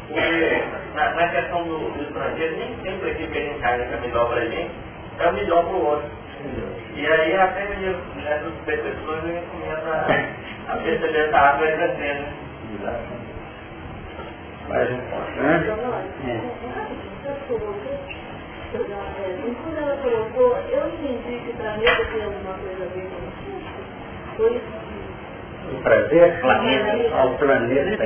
[0.08, 0.64] porque
[0.96, 4.30] na, na questão do, do, estrangeiro, nem sempre que a gente acha que é melhor
[4.30, 4.72] para a gente
[5.20, 6.10] é o melhor para o outro.
[6.96, 10.06] E aí até mesmo nessas percepções a gente começa
[10.68, 12.26] a perceber essa árvore crescendo.
[14.70, 15.64] Mais um ponto, né?
[19.64, 23.78] Quando ela colocou, eu entendi que planeta tem alguma coisa a ver com isso.
[24.36, 24.62] Foi
[25.74, 26.40] o prazer?
[26.42, 27.16] Planeta.
[27.16, 27.98] Ao planeta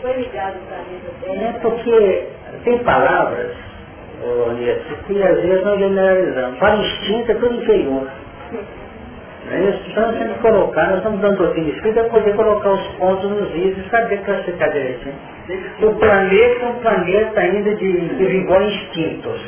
[0.00, 2.28] foi ligado para É porque
[2.64, 3.54] tem palavras,
[4.22, 6.58] oh, que às vezes nós generalizamos.
[6.58, 8.08] Para instinto é tudo inferior.
[9.50, 9.80] É?
[9.88, 13.30] Então nós temos que colocar, nós estamos dando doutrina espírita para poder colocar os pontos
[13.30, 15.14] nos is e saber classificar direitinho.
[15.82, 19.40] O planeta é um planeta ainda de, de vigor instintos.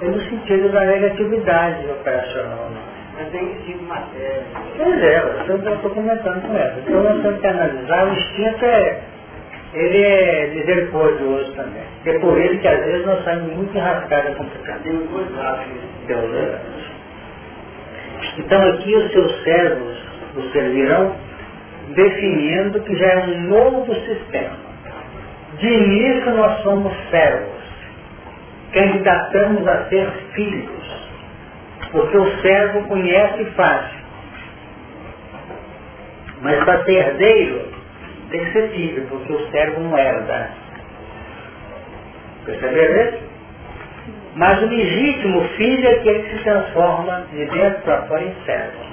[0.00, 2.70] É no sentido da negatividade operacional.
[3.18, 4.42] Mas tem instinto matéria.
[4.76, 5.18] Pois é,
[5.48, 6.74] eu estou comentando com ela.
[6.78, 9.00] Então nós temos que analisar, o instinto é
[9.74, 11.82] ele é misericordioso também.
[12.04, 14.82] É por ele que às vezes nós saímos muito enrascados complicados.
[14.82, 16.60] Deus
[18.38, 20.02] Então aqui os seus servos
[20.36, 21.14] os servirão
[21.94, 24.56] definindo que já é um novo sistema.
[25.58, 27.62] De início nós somos servos.
[28.72, 31.02] Candidatamos a ser filhos.
[31.90, 33.90] Porque o servo conhece e faz.
[36.40, 37.71] Mas para ser herdeiro,
[38.40, 40.50] filho, porque o servo não herda.
[42.44, 43.32] Perceberam isso?
[44.34, 48.92] Mas o legítimo filho é aquele que se transforma de dentro para fora em servo.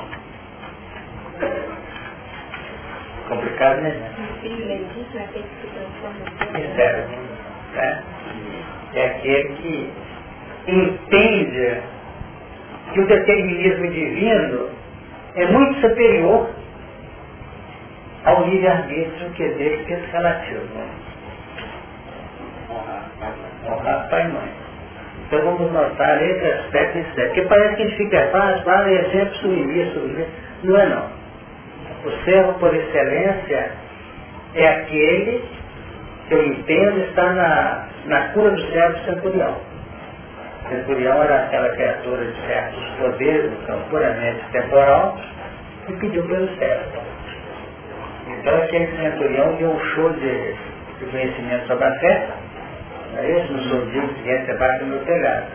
[3.30, 4.12] Complicado, né?
[4.42, 7.08] filho legítimo é aquele que se transforma em servo.
[7.74, 8.04] Né?
[8.96, 9.94] É aquele que
[10.68, 11.82] entende
[12.94, 14.70] que o determinismo divino
[15.36, 16.50] é muito superior
[18.26, 20.67] ao livre-arbítrio que é que é relativo.
[23.67, 24.51] Honrar pai e mãe.
[25.28, 27.28] Então vamos notar esse aspecto em sério.
[27.28, 30.28] Porque parece que a gente fica fácil, fala, é sempre subir, subir.
[30.63, 31.05] Não é não.
[32.05, 33.72] O servo por excelência
[34.55, 35.43] é aquele
[36.28, 39.57] que eu entendo está na, na cura do servo centurião.
[40.65, 45.17] O centurião era aquela criatura de certos poderes, então puramente temporal,
[45.88, 47.01] e pediu pelo servo.
[48.40, 50.54] Então aquele centurião deu um show de,
[51.00, 52.30] de conhecimento sobre a fé,
[53.18, 53.54] é isso?
[53.54, 55.48] No seu dia seguinte abaixo do meu telhado.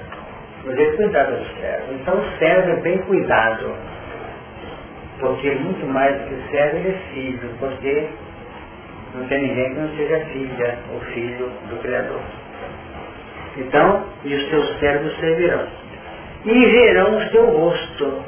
[0.64, 1.95] Mas ele cuidava do servo.
[1.95, 3.74] Então o servo é bem cuidado.
[5.20, 8.09] Porque muito mais do que servo ele é filho, porque
[9.14, 12.20] Não tem ninguém que não seja filha ou filho do Criador.
[13.57, 15.66] Então, e os teus servos servirão.
[16.45, 18.24] E verão o teu rosto,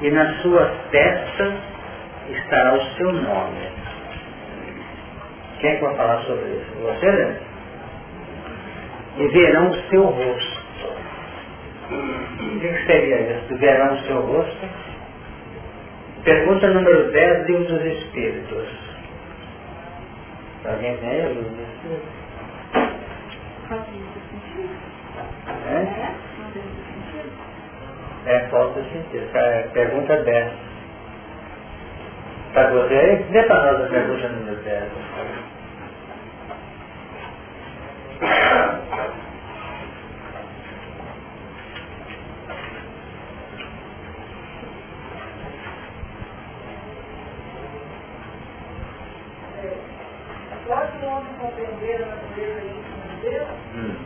[0.00, 1.54] e nas suas testas
[2.30, 3.68] estará o seu nome.
[5.60, 6.74] Quem é que vai falar sobre isso?
[6.82, 7.40] Você, né?
[9.16, 10.64] E verão o seu rosto.
[11.90, 13.56] O que seria isso?
[13.58, 14.68] Verão o seu rosto?
[16.24, 18.68] Pergunta número 10, Livro dos Espíritos.
[20.64, 22.08] Alguém tem aí o dos Espíritos?
[25.66, 26.14] É?
[28.26, 29.36] É, falta sentido.
[29.36, 30.73] É, pergunta 10.
[32.54, 33.24] Para você aí?
[33.32, 34.92] Dê para nós a pergunta número 10.
[50.66, 53.48] Pode o homem compreender a natureza íntima de Deus?
[53.74, 53.96] Hum.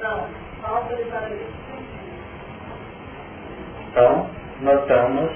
[0.00, 0.28] Não.
[0.62, 1.30] Falta-lhe para.
[3.90, 5.32] Então, notamos,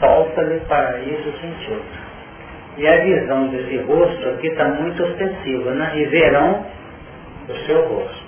[0.00, 1.84] falta-lhe para isso sentido.
[2.76, 5.92] E a visão desse rosto aqui está muito ostensiva, né?
[5.94, 6.66] E verão
[7.48, 8.26] o seu rosto.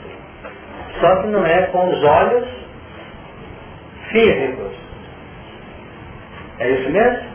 [1.01, 2.49] Só que não é com os olhos
[4.11, 4.73] físicos.
[6.61, 7.29] É isso mesmo?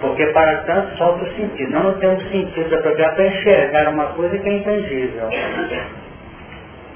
[0.00, 1.70] Porque para tanto falta o sentido.
[1.72, 5.28] Nós não temos sentido para enxergar uma coisa que é intangível.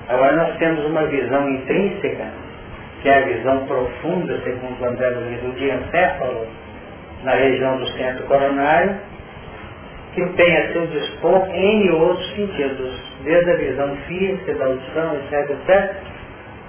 [0.09, 2.46] Agora nós temos uma visão intrínseca
[3.03, 6.47] que é a visão profunda, segundo André Luiz, do diencéfalo,
[7.25, 8.97] na região do centro coronário,
[10.15, 15.51] que tem a seu dispor em outros sentidos, desde a visão física, da audição, etc,
[15.51, 15.97] etc,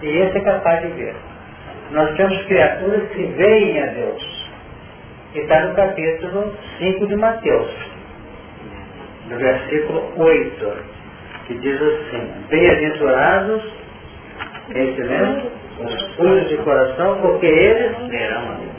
[0.01, 1.15] e esse é capaz de ver.
[1.91, 4.51] Nós temos criaturas que veem a Deus,
[5.31, 7.71] que está no capítulo 5 de Mateus,
[9.29, 10.77] no versículo 8,
[11.47, 13.63] que diz assim, bem-aventurados,
[14.73, 15.66] quem se lembra?
[15.79, 17.95] Os puros de coração, porque eles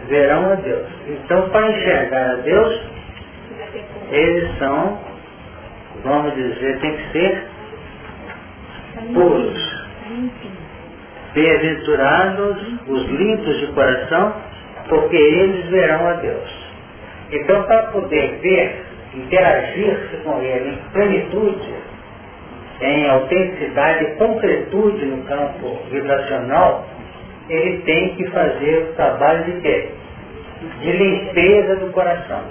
[0.09, 0.87] verão a Deus.
[1.07, 2.83] Então, para enxergar a Deus,
[4.11, 4.99] eles são,
[6.03, 7.47] vamos dizer, tem que ser
[9.15, 9.79] puros.
[11.35, 12.57] Bem-aventurados
[12.89, 14.35] os limpos de coração,
[14.89, 16.69] porque eles verão a Deus.
[17.31, 18.85] Então, para poder ver,
[19.15, 21.75] interagir-se com Ele em plenitude,
[22.81, 26.87] em autenticidade e concretude no campo vibracional,
[27.49, 29.89] ele tem que fazer o trabalho de quê?
[30.81, 32.43] De limpeza do coração.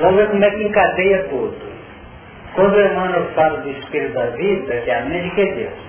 [0.00, 1.56] Vamos ver como é que encadeia tudo.
[2.54, 5.88] Quando o Emmanuel fala do espelho da vida, que é a mente que é Deus.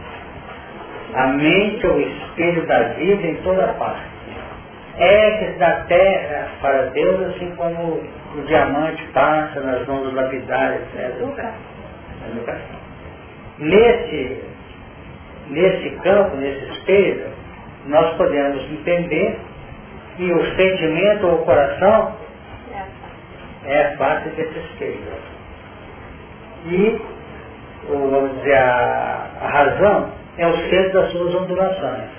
[1.14, 4.08] A mente é o espelho da vida em toda parte.
[4.98, 8.04] É que da terra para Deus, assim como
[8.36, 11.22] o diamante passa nas mãos do lapidário, etc.
[12.32, 12.89] Educação.
[13.60, 14.42] Nesse,
[15.50, 17.28] nesse campo, nesse espelho,
[17.88, 19.38] nós podemos entender
[20.16, 22.14] que o sentimento ou o coração
[23.66, 25.00] é a face desse espelho.
[26.66, 27.02] E,
[27.90, 32.10] vamos dizer, a, a razão é o centro das suas ondulações.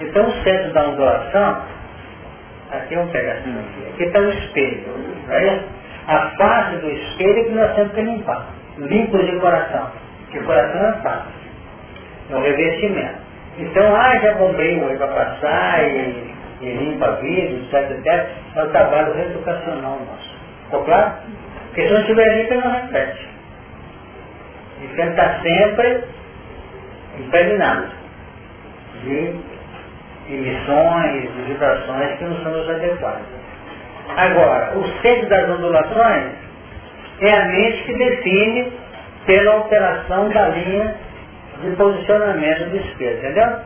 [0.00, 1.62] Então, o centro da ondulação,
[2.70, 4.86] aqui é um pedacinho aqui, aqui está o espelho.
[5.26, 5.64] Né?
[6.06, 8.46] A face do espelho que nós temos que limpar.
[8.78, 9.90] Limpos de coração.
[10.36, 11.22] Que o coração é.
[12.30, 13.18] É um revestimento.
[13.58, 18.28] Então haja bombril aí para passar e, e limpa vidro, etc, etc.
[18.54, 20.36] É o trabalho reeducacional nosso.
[20.64, 21.12] Ficou claro?
[21.68, 23.28] Porque se não tiver limpo, não repete.
[24.82, 26.04] E tem que estar sempre
[27.18, 27.86] impregnado
[29.04, 29.34] de
[30.28, 33.22] emissões, de vibrações que não são os adequadas.
[34.16, 36.32] Agora, o centro das ondulações
[37.20, 38.72] é a mente que define
[39.26, 40.94] pela alteração da linha
[41.62, 43.58] de posicionamento do espelho, entendeu?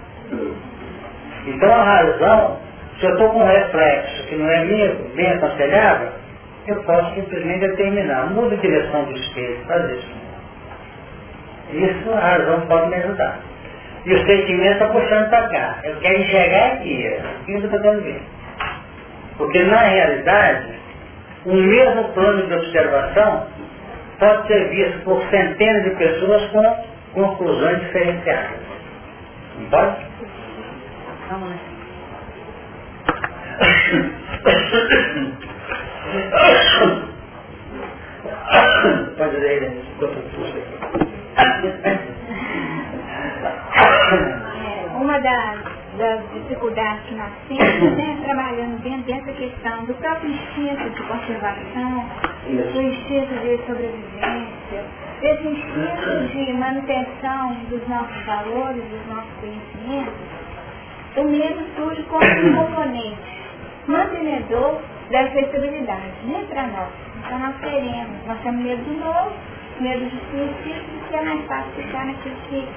[1.46, 2.58] Então a razão,
[2.98, 6.08] se eu estou com um reflexo que não é minha, bem aconselhável,
[6.66, 10.20] eu posso simplesmente determinar, muda a direção do espelho, faz isso.
[11.72, 13.38] Isso a razão pode me ajudar.
[14.04, 15.78] E o sentimento está puxando para cá.
[15.84, 18.22] Eu quero enxergar aqui, aqui eu estou tentando ver.
[19.36, 20.74] Porque na realidade,
[21.46, 23.46] o mesmo plano de observação
[24.20, 28.60] pode ser visto por centenas de pessoas com conclusões diferenciadas.
[29.58, 29.96] Não pode?
[39.16, 39.72] Pode ler,
[44.94, 50.88] Uma das, das dificuldades que nós temos, né, trabalhando dentro dessa questão do próprio instinto
[50.88, 52.06] de conservação,
[52.46, 54.84] do instinto de sobrevivência,
[55.20, 60.14] desse instinto de manutenção dos nossos valores, dos nossos conhecimentos,
[61.16, 63.40] o medo surge como um componente
[63.86, 64.80] mantenedor
[65.10, 66.88] dessa estabilidade, né, para nós.
[67.18, 69.32] Então nós queremos, nós temos medo do novo,
[69.80, 72.68] de desconhecido, porque é mais fácil ficar naquilo que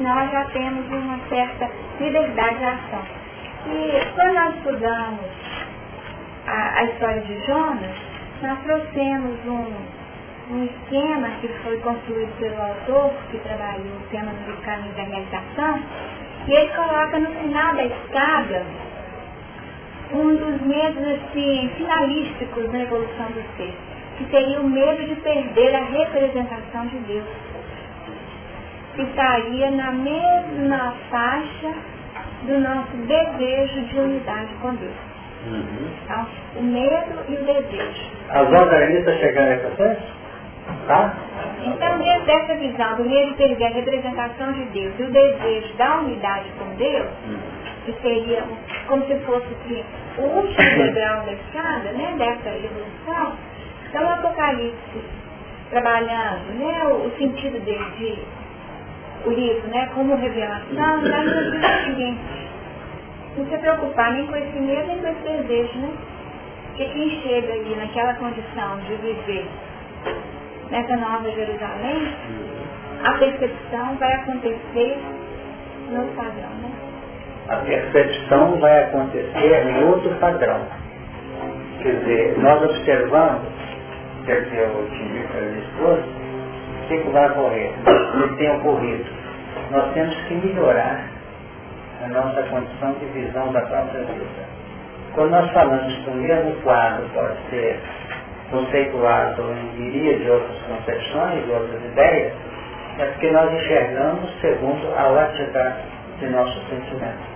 [0.00, 3.02] nós já temos uma certa liberdade de ação.
[3.66, 5.20] E quando nós estudamos
[6.46, 7.96] a, a história de Jonas,
[8.42, 14.62] nós trouxemos um, um esquema que foi construído pelo autor, que trabalhou o tema do
[14.62, 15.82] caminho da realização,
[16.46, 18.66] e ele coloca no final da escada
[20.12, 23.74] um dos medos assim, finalísticos na evolução do ser,
[24.20, 27.24] que seria o medo de perder a representação de Deus.
[28.94, 31.72] Que estaria na mesma faixa
[32.42, 34.92] do nosso desejo de unidade com Deus.
[35.46, 35.88] Uhum.
[36.04, 38.10] Então, o medo e o desejo.
[38.28, 40.20] As organistas chegaram a processo?
[40.86, 41.14] Tá?
[41.64, 45.74] Então, dentro dessa visão do medo de perder a representação de Deus e o desejo
[45.78, 47.38] da unidade com Deus, uhum.
[47.86, 48.44] que seria
[48.86, 49.82] como se fosse que
[50.18, 53.49] o último degrau da escada, né, dessa evolução,
[53.90, 55.02] então o Apocalipse,
[55.68, 58.22] trabalhando né, o, o sentido dele de
[59.26, 62.48] o livro, né, como revelação, dá o seguinte,
[63.36, 65.90] não se preocupar nem com esse medo, nem com esse desejo, né?
[66.68, 69.46] Porque quem chega aí naquela condição de viver
[70.70, 72.14] nessa nova Jerusalém,
[73.04, 74.98] a percepção vai acontecer
[75.90, 76.70] no padrão, né?
[77.48, 80.60] A percepção vai acontecer em outro padrão.
[81.82, 83.59] Quer dizer, nós observamos,
[84.24, 86.04] quer dizer, o time para a esposa,
[86.82, 87.72] o que vai ocorrer,
[88.28, 89.04] que tem ocorrido.
[89.70, 91.04] Nós temos que melhorar
[92.04, 94.50] a nossa condição de visão da própria vida.
[95.14, 97.80] Quando nós falamos que o mesmo quadro pode ser
[98.50, 102.32] conceituado em miríade de outras concepções, de outras ideias,
[102.98, 105.76] é porque nós enxergamos segundo a ótica
[106.18, 107.30] de nosso sentimento.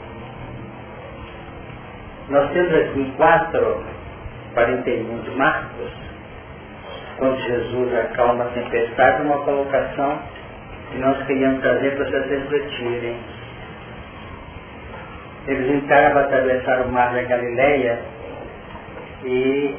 [2.28, 3.84] Nós temos aqui quatro
[4.54, 5.92] 41 de Marcos,
[7.18, 10.18] quando Jesus acalma a tempestade, uma colocação
[10.90, 13.16] que nós queríamos trazer para vocês refletirem.
[15.46, 17.98] Eles entraram a atravessar o mar da Galileia
[19.24, 19.76] e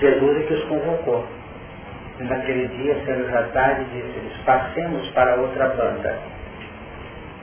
[0.00, 1.26] Jesus é que os convocou.
[2.20, 6.18] Naquele dia, sendo já tarde, disse-lhes, passemos para outra banda.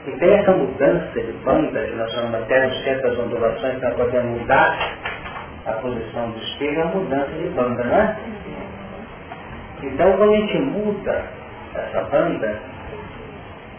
[0.06, 3.94] E tem essa mudança de banda, que nós chamamos até no centro das ondulações, nós
[3.94, 4.78] podemos mudar
[5.66, 8.16] a posição do espelho, é uma mudança de banda, não é?
[9.82, 11.24] Então, quando a gente muda
[11.74, 12.58] essa banda,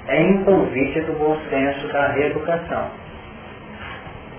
[0.08, 2.90] é em convite do bom senso da reeducação.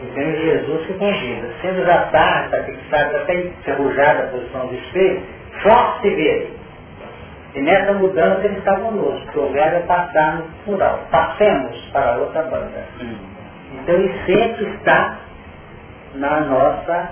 [0.02, 1.48] Então, é Jesus que convida.
[1.60, 5.22] Sendo já está fixada, até enferrujada a posição do espelho,
[5.62, 6.56] forte ver.
[7.54, 11.00] E nessa mudança ele está conosco, porque o verbo é passar no plural.
[11.10, 12.84] Passemos para outra banda.
[13.74, 15.18] Então ele sempre está
[16.14, 17.10] na nossa,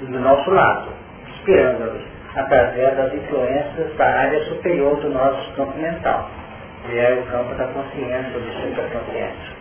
[0.00, 0.88] do nosso lado,
[1.36, 6.30] esperando através das influências da área superior do nosso campo mental,
[6.86, 9.56] que é o campo da consciência, do superconsciente.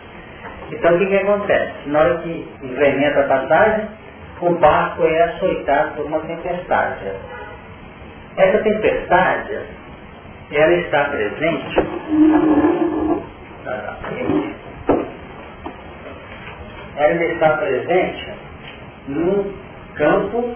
[0.71, 1.73] Então o que, que acontece?
[1.87, 3.87] Na hora que incrementa a passagem,
[4.41, 7.11] o barco é açoitado por uma tempestade.
[8.37, 9.59] Essa tempestade
[10.51, 11.85] ela está presente
[16.97, 18.33] ela está presente
[19.07, 19.53] no
[19.95, 20.55] campo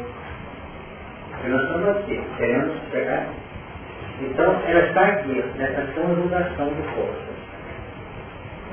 [1.48, 3.28] nós estamos aqui, queremos chegar.
[4.22, 7.40] Então, ela está aqui, nessa conjugação de forças.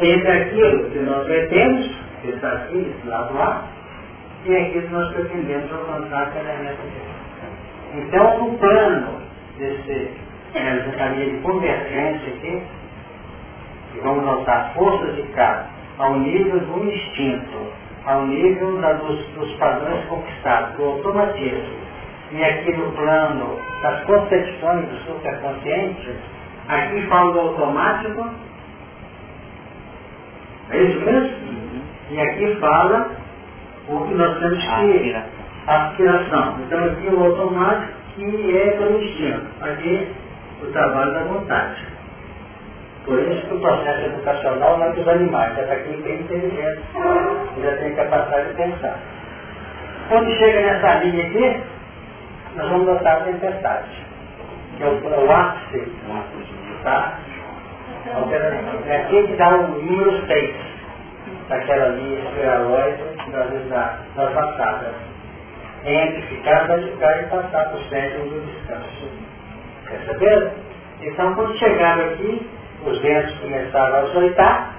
[0.00, 3.64] Entre aquilo que nós metemos, que está aqui, lado A,
[4.44, 6.82] e aquilo que nós pretendemos alcançar pela meta
[7.94, 9.20] Então, no plano
[9.58, 12.62] desse essa caminho de convergência aqui,
[13.94, 15.66] e vamos notar forças de cá
[15.98, 17.72] ao nível do instinto,
[18.04, 21.86] ao nível da, dos, dos padrões conquistados, do automatismo,
[22.32, 26.16] e aqui no plano das concepções do superconsciente,
[26.68, 28.30] aqui fala do automático,
[30.70, 31.36] é isso mesmo?
[31.46, 31.82] Uhum.
[32.10, 33.10] E aqui fala
[33.88, 35.16] o que nós temos que.
[35.66, 36.56] Aspiração.
[36.60, 39.46] Então aqui o automático que é pelo instinto.
[39.60, 40.08] Aqui
[40.62, 41.86] o trabalho da vontade.
[43.04, 46.82] Por isso que o processo educacional não é dos animais, é para quem tem inteligência,
[47.62, 48.98] já tem capacidade de pensar.
[50.08, 51.62] Quando chega nessa linha aqui,
[52.56, 53.88] nós vamos notar a tempestade,
[54.76, 55.92] que é o, é o ápice,
[56.82, 57.18] tá?
[58.86, 60.54] É aqui que dá o número 6.
[61.48, 63.50] daquela linha espiralóide das,
[64.16, 64.94] das batatas.
[65.84, 69.08] Entre ficar, vai ficar e passar para o centro do descanso.
[69.88, 70.50] Perceberam?
[71.02, 72.50] Então, quando chegaram aqui,
[72.84, 74.74] os ventos começaram a açoitar,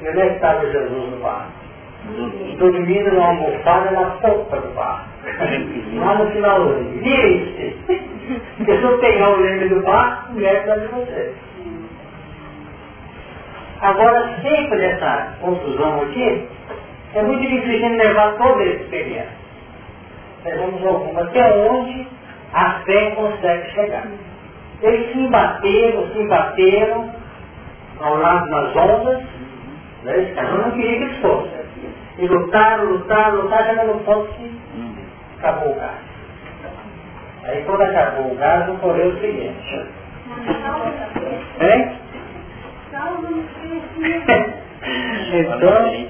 [0.00, 1.52] e onde é que estava Jesus no barco?
[2.58, 5.09] Dormindo numa almofada na ponta do barco.
[5.94, 7.00] Lá no final livro.
[7.02, 7.76] Vire-se!
[8.66, 11.34] Eu pegar o leme do barco, mulher está de você.
[13.80, 16.48] Agora, sempre nessa confusão aqui,
[17.14, 19.40] é muito difícil levar toda essa experiência.
[20.44, 22.06] Levamos alguma até onde
[22.52, 24.06] a fé consegue chegar.
[24.82, 27.10] Eles se embateram, se embateram
[28.00, 29.22] ao lado das ondas,
[30.04, 30.34] né?
[30.36, 31.60] eu não queria que eles fossem.
[32.18, 34.60] E lutaram, lutaram, lutaram, já não que
[35.40, 35.98] acabou o gás.
[37.44, 39.86] Aí quando acabou o gás, ocorreu o seguinte.
[41.60, 41.96] Hein?
[45.32, 46.06] então,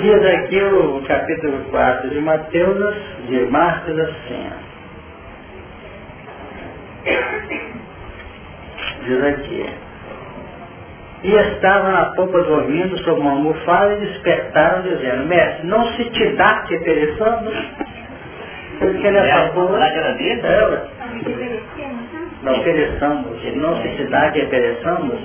[0.00, 4.50] diz aqui o capítulo 4 de Mateus, de Marcos assim.
[9.04, 9.66] Diz aqui.
[11.24, 16.36] E estava na popa dormindo sobre uma almofada e despertaram dizendo, mestre, não se te
[16.36, 17.54] dá que pereçamos?
[18.78, 19.78] Porque nessa popa...
[19.78, 20.72] É,
[22.42, 25.20] não pereçamos, não dá que pereçamos?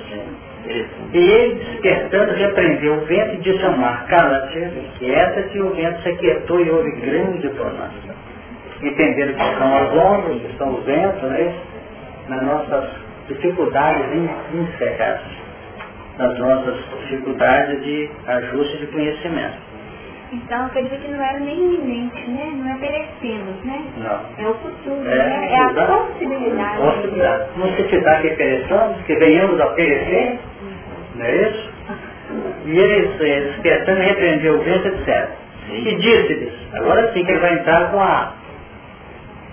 [1.12, 6.02] E ele, despertando, repreendeu o vento e disse ao mar, cala-te, quieta-te, e o vento
[6.02, 8.14] se aquietou e houve grande pronúncia.
[8.82, 11.54] Entenderam que são as ondas, que são os ventos, né?
[12.28, 12.90] nas nossas
[13.28, 14.04] dificuldades
[14.52, 15.20] encerradas,
[16.18, 19.56] nas nossas dificuldades de ajuste de conhecimento.
[20.30, 22.52] Então, quer dizer que não era nem iminente, né?
[22.54, 23.82] Não é perecemos, né?
[23.96, 24.44] Não.
[24.44, 25.48] É o futuro, é, né?
[25.52, 26.78] É a possibilidade.
[26.78, 27.48] Possibilidade.
[27.56, 30.38] Não se te dá que pereçamos, que venhamos a perecer,
[31.14, 31.70] não é isso?
[32.66, 35.30] E eles, eles pensando repreendeu o vento, etc.
[35.70, 38.34] E disse-lhes, agora sim que ele vai entrar com a,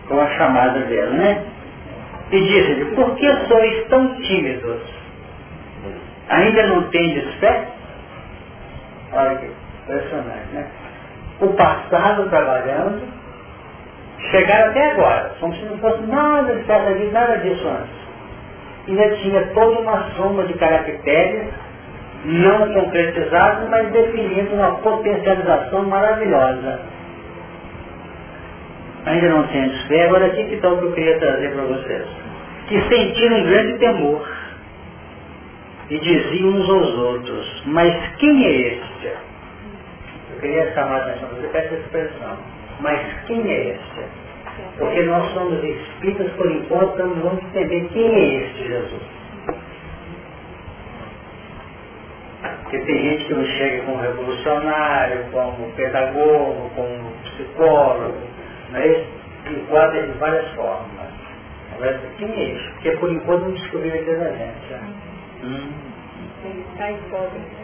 [0.09, 1.43] com a chamada dele, né?
[2.31, 4.81] E disse-lhe, por que sois tão tímidos?
[6.27, 7.65] Ainda não tendes fé?
[9.13, 10.67] Olha que impressionante, né?
[11.41, 13.01] O passado trabalhando,
[14.31, 18.05] chegaram até agora, como se não fosse nada de nada disso antes.
[18.87, 21.47] Ainda tinha toda uma soma de caracteres
[22.25, 26.79] não concretizados, mas definindo uma potencialização maravilhosa.
[29.05, 32.07] Ainda não temos fé, agora aqui que o que eu queria trazer para vocês.
[32.67, 34.27] Que sentiram um grande temor
[35.89, 39.13] e diziam uns aos outros, mas quem é este?
[40.45, 42.37] Queria chamar a atenção você para essa expressão.
[42.79, 44.05] Mas quem é este?
[44.77, 49.01] Porque nós somos espíritas, por enquanto, vamos entender quem é este Jesus.
[52.61, 58.19] Porque tem gente que nos chega como revolucionário, como pedagogo, como psicólogo,
[58.69, 59.07] não é isso?
[59.47, 61.07] Enquadra de várias formas.
[61.73, 62.71] Agora, quem é isso?
[62.73, 64.69] Porque por enquanto não descobriu a da gente.
[64.69, 64.93] Né?
[65.43, 65.71] Hum.
[66.45, 67.55] Ele está incógnito.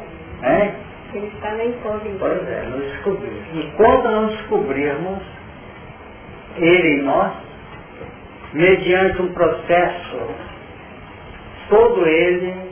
[0.41, 0.73] É?
[1.13, 2.17] Ele está na incógnita.
[2.19, 3.43] Pois é, não descobrimos.
[3.53, 5.19] Enquanto não descobrirmos
[6.57, 7.33] ele em nós,
[8.53, 10.17] mediante um processo,
[11.69, 12.71] todo ele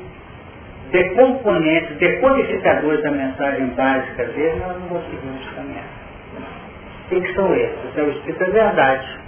[0.92, 5.86] de componentes, decodificadores da mensagem básica dele, nós não conseguimos caminhar.
[7.12, 7.98] O que são esses?
[7.98, 9.20] É o Espírito da Verdade,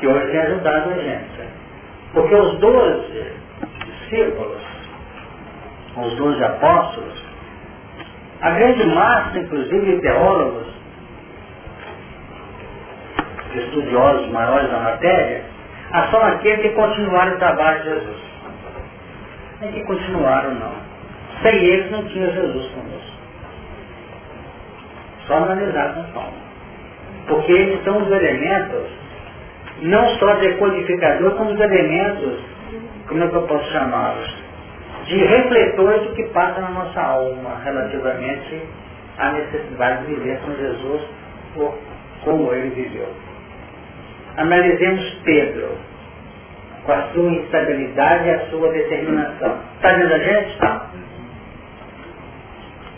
[0.00, 1.48] que hoje tem ajudado a gente.
[2.12, 3.32] Porque os doze
[3.86, 4.62] discípulos,
[5.96, 7.27] os doze apóstolos,
[8.40, 10.66] a grande massa, inclusive, de teólogos,
[13.54, 15.44] estudiosos maiores da matéria,
[16.10, 18.28] são aqueles que continuaram o trabalho de Jesus
[19.60, 20.72] nem que continuaram não.
[21.42, 23.18] Sem eles não tinha Jesus conosco.
[25.26, 26.48] Só analisar com calma.
[27.26, 28.90] Porque eles são os elementos,
[29.82, 32.40] não só decodificador, como os elementos,
[33.06, 34.47] como é que eu posso chamá-los?
[35.08, 38.62] De refletores do que passa na nossa alma relativamente
[39.16, 41.02] à necessidade de viver com Jesus
[42.24, 43.08] como ele viveu.
[44.36, 45.76] Analisemos Pedro
[46.84, 49.58] com a sua instabilidade e a sua determinação.
[49.76, 50.50] Está vendo a gente?
[50.50, 50.86] Está.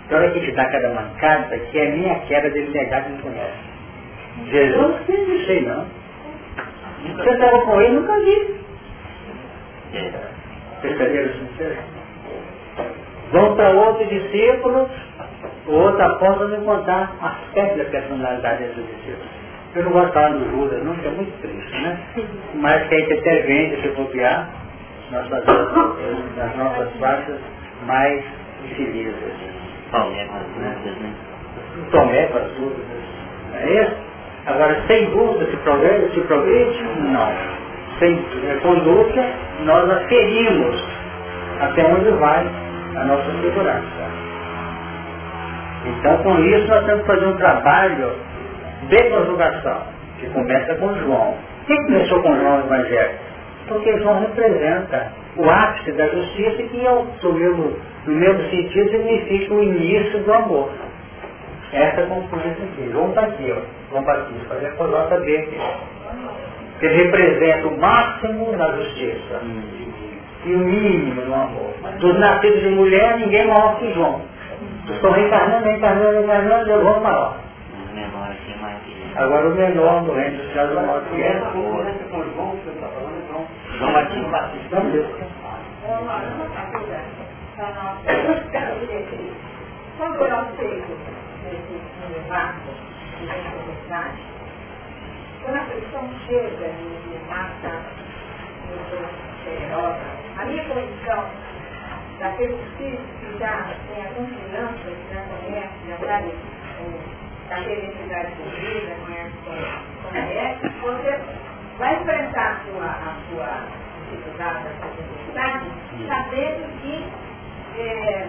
[0.06, 3.12] Então, hora que te dá cada mancada, que é a minha queda de negar que
[3.12, 3.70] não conhece.
[4.50, 5.86] Jesus, não sei não.
[7.16, 8.60] Você estava com ele, nunca vi.
[10.82, 11.99] Perceberam sincero?
[13.32, 14.88] Vão para outro discípulo,
[15.66, 19.40] o outro apóstolo não contar aspecto da personalidade dos discípulos.
[19.74, 21.98] Eu não gosto de falar do Judas, não, que é muito triste, né?
[22.54, 24.48] Mas que a gente até vende se copiar
[25.12, 25.46] nas nossas,
[26.36, 27.38] nas nossas faixas
[27.86, 28.24] mais
[28.64, 29.14] infelizes.
[29.92, 31.14] Tomé com as dúvidas, né?
[31.92, 33.00] Tomé com as dúvidas.
[33.54, 33.96] É isso?
[34.46, 36.82] Agora, sem dúvida, se progride, se progride?
[37.12, 37.32] Não.
[38.00, 38.24] Sem
[38.62, 39.24] conduta,
[39.64, 40.84] nós aferimos
[41.60, 42.46] até onde vai
[42.96, 44.10] a nossa segurança.
[45.86, 48.12] Então, com isso, nós temos que fazer um trabalho
[48.88, 49.82] de conjugação,
[50.18, 51.34] que começa com João.
[51.66, 53.18] Quem começou com João no Evangelho?
[53.68, 56.82] Porque João representa o ápice da justiça que,
[57.22, 57.76] no mesmo,
[58.06, 60.70] no mesmo sentido, significa o início do amor.
[61.72, 62.90] Essa é a conclusão aqui.
[62.90, 63.90] João está aqui, ó.
[63.90, 65.60] João Batista, fazer a coloca dele aqui.
[66.82, 69.40] Ele representa o máximo na justiça
[70.44, 71.74] e o mínimo no amor.
[71.98, 74.22] Dos nascidos de mulher, ninguém maior que João.
[74.88, 77.36] Estão reencarnando, reencarnando, reencarnando, eu vou maior.
[79.16, 81.40] Agora o menor do reino dos céus é maior que é.
[83.78, 84.52] João Batista.
[84.70, 85.06] Vamos ver.
[89.98, 90.96] Quando eu chego
[91.44, 92.70] nesse barco
[93.18, 94.22] de tempestade,
[95.42, 97.72] quando a pressão chega e mata,
[98.70, 99.04] eu sou
[100.40, 101.28] a minha condição
[102.18, 106.34] daquele espírito que já tem a confiança, que já conhece, já sabe
[107.50, 111.20] daquele necessidade de vida, conhece como é, você
[111.78, 113.66] vai enfrentar a sua, a sua
[114.10, 115.66] dificuldade, a sua necessidade,
[116.08, 117.06] sabendo que
[117.78, 118.28] é,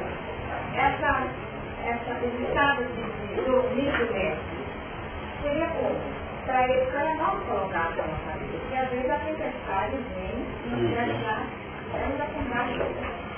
[0.75, 1.27] essa,
[1.85, 4.61] essa, estado de, de dormir do mestre
[5.41, 6.21] seria como?
[6.45, 10.69] Para ele, para não colocar a nossa vida, porque às vezes a tempestade vem e
[10.69, 10.91] nos
[11.97, 12.77] ainda com mais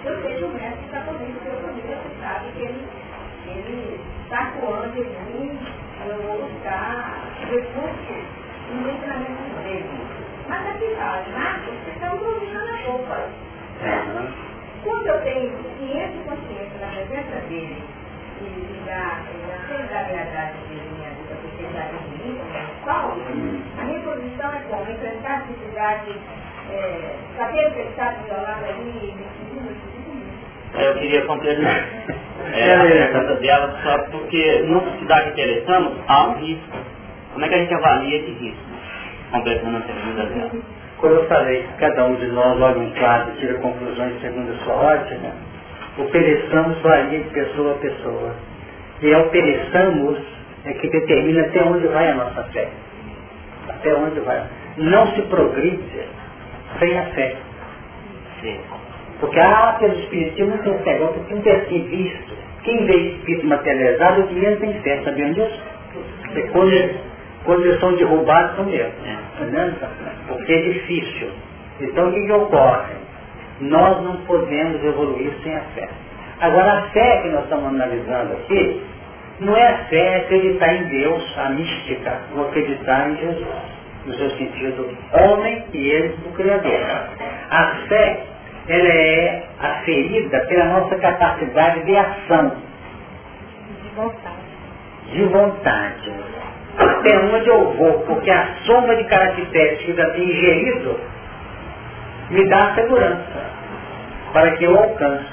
[0.05, 2.87] Eu que o mestre está comigo, porque eu comigo, você sabe que ele,
[3.47, 5.59] ele está coando em mim,
[6.05, 9.89] eu vou buscar recursos no ensinamento dele.
[10.47, 13.29] Mas aqui fala, Marcos, vocês estão dormindo na roupa.
[14.83, 17.83] Quando eu tenho ciência e consciência da presença dele
[18.41, 22.41] e da, da solidariedade dele minha vida, porque ele está em mim,
[22.83, 23.21] Paulo,
[23.79, 26.19] a minha posição é como enfrentar a dificuldade,
[26.71, 29.13] é, saber que ele está do lado ali,
[30.75, 31.87] eu queria completar
[32.51, 36.77] é, a pergunta dela só porque no dá que interessamos há um risco.
[37.33, 38.63] Como é que a gente avalia esse risco?
[39.31, 40.51] Completando a pergunta dela.
[40.97, 44.51] Quando eu falei que cada um de nós olha um quadro e tira conclusões segundo
[44.51, 45.31] a sua ótica,
[45.97, 48.35] o pereçamos varia de pessoa a pessoa.
[49.01, 50.19] E é o pereçamos
[50.65, 52.69] é que determina até onde vai a nossa fé.
[53.69, 54.43] Até onde vai.
[54.77, 56.07] Não se progride
[56.79, 57.35] sem a fé.
[58.41, 58.59] Sim.
[59.19, 62.33] Porque, ah, pelo Espiritismo não tem negócio, porque não assim visto.
[62.63, 65.61] Quem vê espírito materializado, o menos tem fé, sabiam disso?
[66.23, 66.99] Porque quando,
[67.45, 68.91] quando eles são derrubados, são mesmo.
[69.79, 69.89] Tá
[70.27, 71.29] porque é difícil.
[71.81, 72.95] Então, o que, que ocorre?
[73.61, 75.89] Nós não podemos evoluir sem a fé.
[76.39, 78.81] Agora, a fé que nós estamos analisando aqui,
[79.39, 83.47] não é a fé acreditar em Deus, a mística, ou acreditar em Jesus,
[84.05, 86.79] no seu sentido homem e ele do Criador.
[87.49, 88.23] A fé
[88.67, 92.53] ela é aferida pela nossa capacidade de ação.
[93.81, 94.35] De vontade.
[95.11, 96.13] De vontade.
[96.77, 100.99] Até onde eu vou, porque a soma de caracteres que eu já tenho ingerido
[102.29, 103.53] me dá segurança
[104.31, 105.27] para que eu alcance.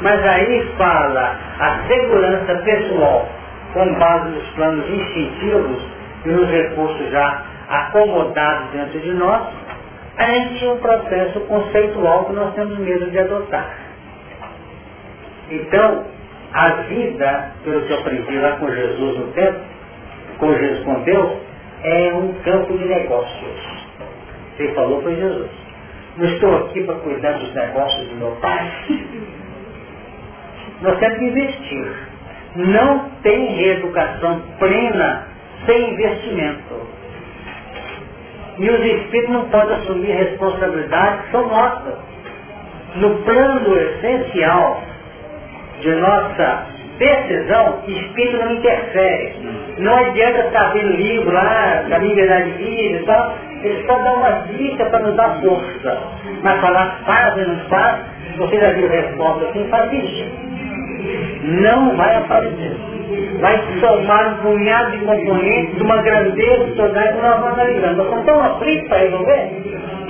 [0.00, 3.28] Mas aí fala a segurança pessoal
[3.74, 5.82] com base nos planos instintivos
[6.24, 9.46] e nos recursos já acomodados dentro de nós,
[10.18, 13.78] ante um processo conceitual que nós temos medo de adotar.
[15.50, 16.04] Então,
[16.52, 19.60] a vida, pelo que eu aprendi lá com Jesus no tempo,
[20.38, 21.30] com Jesus com Deus,
[21.84, 23.86] é um campo de negócios.
[24.56, 25.50] Quem falou foi Jesus.
[26.16, 28.70] Não estou aqui para cuidar dos negócios do meu pai.
[30.82, 31.94] Nós temos que investir.
[32.56, 35.28] Não tem reeducação plena
[35.66, 36.99] sem investimento.
[38.60, 41.94] E os espíritos não podem assumir responsabilidades que são nossas.
[42.96, 44.82] No plano essencial
[45.80, 46.66] de nossa
[46.98, 49.34] decisão, o espírito não interfere.
[49.78, 54.16] Não adianta estar vendo livro lá, da liberdade de vida e tal, eles só dão
[54.16, 55.98] uma dica para nos dar força.
[56.42, 57.96] Mas falar faz ou não faz,
[58.36, 60.24] você já viu resposta assim, faz isso.
[61.42, 62.76] Não vai aparecer
[63.40, 67.96] vai somar um punhado de componentes de uma grandeza total que nós vamos analisando.
[67.96, 69.50] Nós estamos tão aflitos para resolver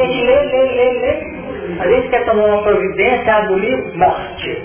[0.02, 1.40] a gente lê, lê, lê, lê.
[1.78, 4.62] A gente quer tomar uma providência, abre o livro, morte.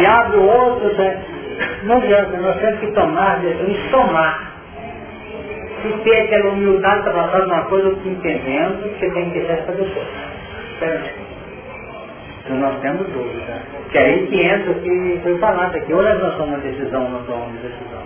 [0.00, 1.24] e abre o outro, né?
[1.84, 4.52] não adianta, nós temos que tomar decisões, somar.
[5.84, 9.62] E ter aquela humildade para passar uma coisa que entendendo, que você tem que deixar
[9.62, 11.25] para depois.
[12.46, 13.60] Então nós temos dúvida.
[13.90, 15.92] Que aí que entra o que foi falado aqui.
[15.92, 18.02] Ou nós tomamos uma decisão ou não tomamos decisão.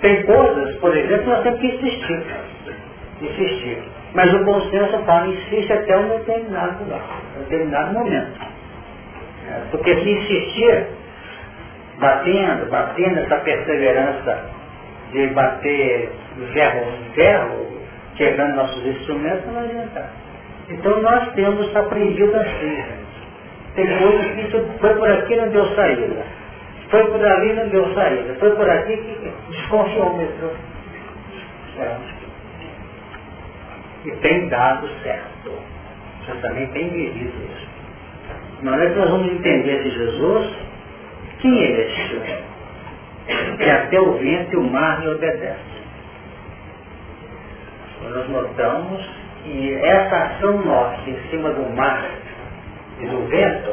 [0.00, 2.24] Tem coisas, por exemplo, nós temos que insistir.
[3.20, 3.82] Insistir.
[4.14, 7.02] Mas o bom senso fala, insiste até um determinado lugar,
[7.36, 8.40] um determinado momento.
[9.48, 10.86] É, porque se insistir,
[11.98, 14.50] batendo, batendo essa perseverança
[15.12, 16.10] de bater
[16.52, 17.66] ferro em ferro,
[18.16, 20.21] quebrando nossos instrumentos, não vai adiantar.
[20.72, 22.84] Então nós temos aprendido assim.
[23.74, 26.24] Tem coisas que foi por aqui não deu saída.
[26.90, 28.34] Foi por ali não deu saída.
[28.38, 30.50] Foi por aqui que desconfiou mesmo.
[31.78, 31.96] É.
[34.04, 35.52] E tem dado certo.
[36.20, 37.68] Você também tem vivido isso.
[38.62, 40.54] Na hora que nós vamos entender de Jesus,
[41.40, 42.42] quem é?
[43.56, 45.72] Que até o vento e o mar lhe obedecem.
[48.02, 52.08] Nós notamos que essa ação nossa em cima do mar
[53.00, 53.70] e do vento,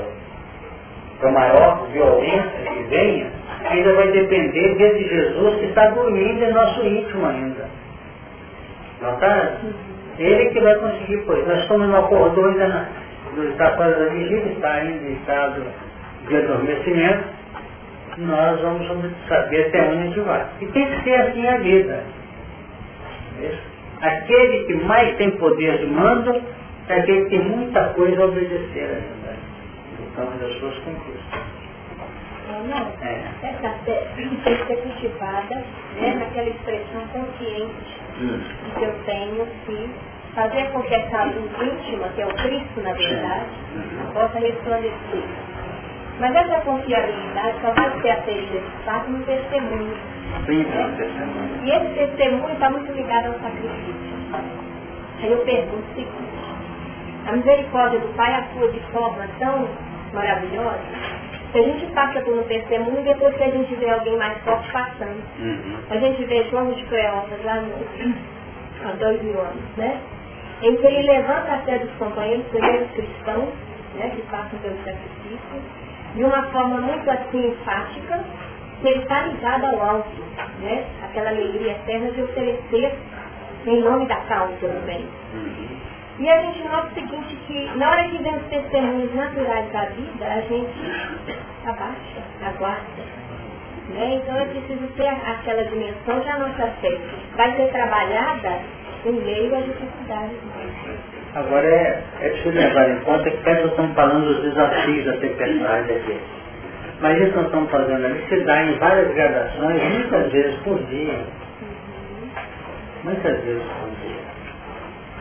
[1.20, 3.32] por maior violência que venha,
[3.70, 7.66] ainda vai depender desse Jesus que está dormindo em nosso íntimo ainda.
[9.02, 9.58] Não está?
[10.18, 11.48] Ele que vai conseguir, pois.
[11.48, 12.86] Nós estamos no acordou ainda na,
[13.36, 15.64] no está fora da vigília, está ainda em estado
[16.28, 17.24] de adormecimento,
[18.18, 18.88] nós vamos
[19.28, 20.46] saber até onde a gente vai.
[20.62, 22.04] E tem que ser assim a vida.
[24.02, 26.42] Aquele que mais tem poder de mando
[26.88, 29.38] é aquele que tem muita coisa a obedecer ainda.
[30.00, 31.60] Então, das suas conquistas.
[32.68, 33.24] Não, é.
[33.44, 35.56] essa fé tem que ser cultivada
[35.96, 38.42] né, naquela expressão consciente hum.
[38.78, 39.90] que eu tenho que
[40.34, 43.46] fazer com que essa luz íntima, que é o Cristo na verdade,
[43.76, 44.12] hum.
[44.14, 45.24] possa resplandecer.
[46.20, 49.98] Mas essa confiabilidade só vai ser aferida de fato no testemunho.
[51.64, 54.10] E esse testemunho está muito ligado ao sacrifício.
[55.22, 56.40] Aí eu pergunto o seguinte,
[57.28, 59.68] a misericórdia do Pai atua de forma tão
[60.14, 60.80] maravilhosa,
[61.52, 64.72] se a gente passa por um testemunho, depois que a gente vê alguém mais forte
[64.72, 65.22] passando.
[65.40, 65.78] Uhum.
[65.90, 67.74] A gente vê João de Cleófas lá no,
[68.86, 70.00] há dois mil anos, né?
[70.62, 73.50] Em que ele levanta a fé dos companheiros, primeiros cristãos,
[73.96, 75.62] né, que passam pelo sacrifício,
[76.16, 78.24] de uma forma muito assim enfática,
[78.82, 79.06] que ele
[79.44, 80.10] ao alto,
[80.62, 80.86] né?
[81.04, 82.98] Aquela alegria eterna de oferecer
[83.66, 85.06] em nome da causa do bem.
[86.20, 89.86] E a gente nota o seguinte, que na hora que vem os testemunhos naturais da
[89.86, 90.74] vida, a gente
[91.66, 93.20] abaixa, aguarda.
[93.90, 94.22] Né?
[94.22, 96.98] Então é preciso ter aquela dimensão que a nossa fé
[97.36, 98.60] vai ser trabalhada
[99.06, 100.38] em meio às dificuldades.
[101.36, 105.92] Agora é, é preciso levar em conta que nós estamos falando dos desafios da tempestade
[105.92, 106.20] aqui.
[107.02, 111.20] Mas isso nós estamos fazendo ali se dá em várias gradações, muitas vezes por dia.
[113.04, 114.20] Muitas vezes por dia.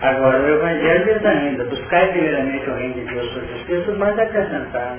[0.00, 4.96] Agora, o Evangelho diz ainda, buscar primeiramente o reino de Deus sua justiça, mas acrescentar.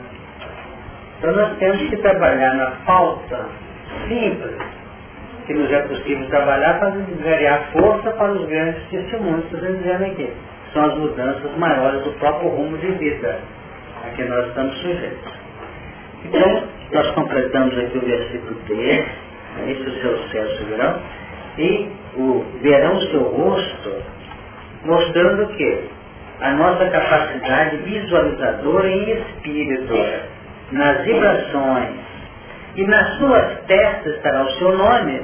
[1.17, 3.45] Então nós temos que trabalhar na falta
[4.07, 4.57] simples
[5.45, 10.05] que nos é possível trabalhar para ganhar força para os grandes testemunhos que estamos dizendo
[10.05, 10.31] aqui.
[10.73, 13.39] São as mudanças maiores do próprio rumo de vida
[14.05, 15.38] a que nós estamos sujeitos.
[16.25, 19.05] Então, nós completamos aqui o versículo 3,
[19.67, 20.99] este o seu céu subirão,
[21.57, 23.93] e o verão o seu rosto,
[24.85, 25.83] mostrando que
[26.41, 29.93] a nossa capacidade visualizadora em espírito,
[30.71, 31.95] nas vibrações,
[32.75, 35.21] e nas suas testas estará o seu nome,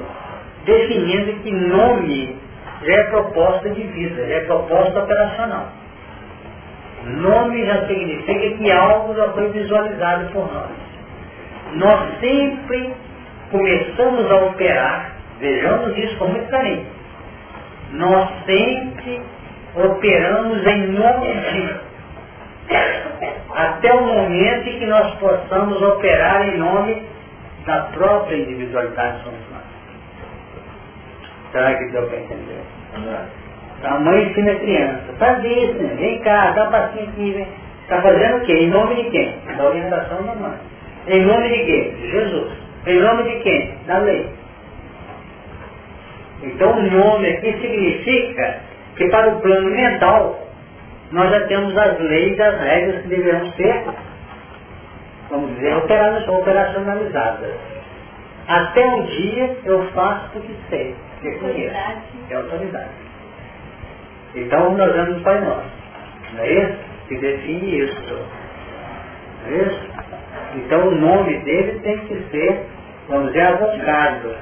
[0.64, 2.36] definindo que nome
[2.82, 5.68] já é proposta de vida, já é proposta operacional.
[7.04, 10.85] Nome já significa que algo já foi visualizado por nós.
[11.74, 12.94] Nós sempre
[13.50, 16.86] começamos a operar, vejamos isso com muito carinho,
[17.92, 19.20] nós sempre
[19.74, 21.86] operamos em nome de
[23.54, 27.02] até o momento em que nós possamos operar em nome
[27.64, 29.34] da própria individualidade nós.
[31.52, 32.60] Será que deu para entender?
[33.84, 35.94] A mãe ensina a criança, faz isso, né?
[35.96, 37.48] vem cá, dá um passinho aqui, vem.
[37.82, 38.52] Está fazendo o quê?
[38.52, 39.38] Em nome de quem?
[39.56, 40.58] Da orientação da mãe.
[41.06, 42.10] Em nome de quem?
[42.10, 42.52] Jesus.
[42.86, 43.78] Em nome de quem?
[43.86, 44.26] Da lei.
[46.42, 48.60] Então o nome aqui significa
[48.96, 50.46] que para o plano mental
[51.12, 53.84] nós já temos as leis e as regras que deverão ser,
[55.30, 57.54] vamos dizer, operacionalizadas.
[58.48, 61.76] Até um dia eu faço porque sei, porque conheço.
[62.30, 62.90] É autoridade.
[64.34, 65.64] Então nós vamos para nós.
[66.34, 66.78] Não é isso?
[67.08, 68.26] Que define isso.
[69.42, 70.15] Não é isso?
[70.56, 72.66] Então o nome dele tem que ser,
[73.08, 74.34] vamos dizer, avocado.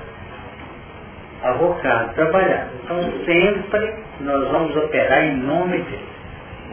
[1.42, 2.70] Avocado, trabalhado.
[2.82, 6.08] Então sempre nós vamos operar em nome dele.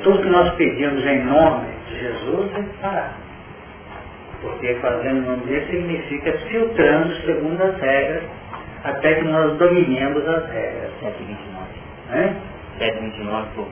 [0.03, 3.13] Tudo que nós pedimos em nome Jesus tem que parar.
[4.41, 8.23] Porque fazendo o nome dele significa filtrando segundo as regras,
[8.83, 10.91] até que nós dominemos as regras.
[10.99, 11.67] 729.
[12.09, 12.35] Né?
[12.79, 13.67] 729, por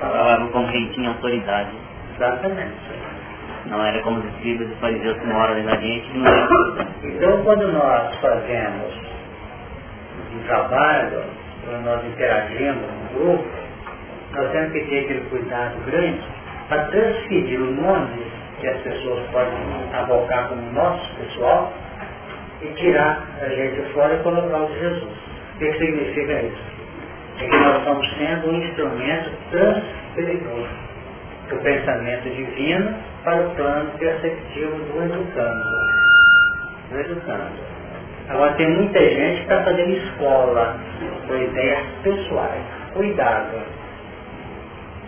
[0.00, 1.70] falava como quem tinha autoridade.
[2.14, 2.74] Exatamente.
[3.68, 6.48] Não era como os escribas e fariseus que moram da gente, não era.
[7.02, 8.94] Então quando nós fazemos
[10.34, 11.22] um trabalho,
[11.64, 13.48] quando nós interagimos no grupo,
[14.34, 16.20] nós temos que ter aquele cuidado grande
[16.68, 18.26] para transferir o nome
[18.60, 19.58] que as pessoas podem
[19.92, 21.72] abocar como nosso pessoal
[22.62, 25.12] e tirar a gente fora e colocar o de Jesus.
[25.54, 26.62] O que significa isso?
[27.40, 30.68] É que nós estamos sendo um instrumento transferidor
[31.50, 32.94] do pensamento divino
[33.28, 35.62] para o plano perceptivo do educando.
[36.90, 37.52] Do educando.
[38.30, 40.78] Agora tem muita gente que está fazendo escola
[41.26, 42.62] com ideias pessoais.
[42.94, 43.62] Cuidado.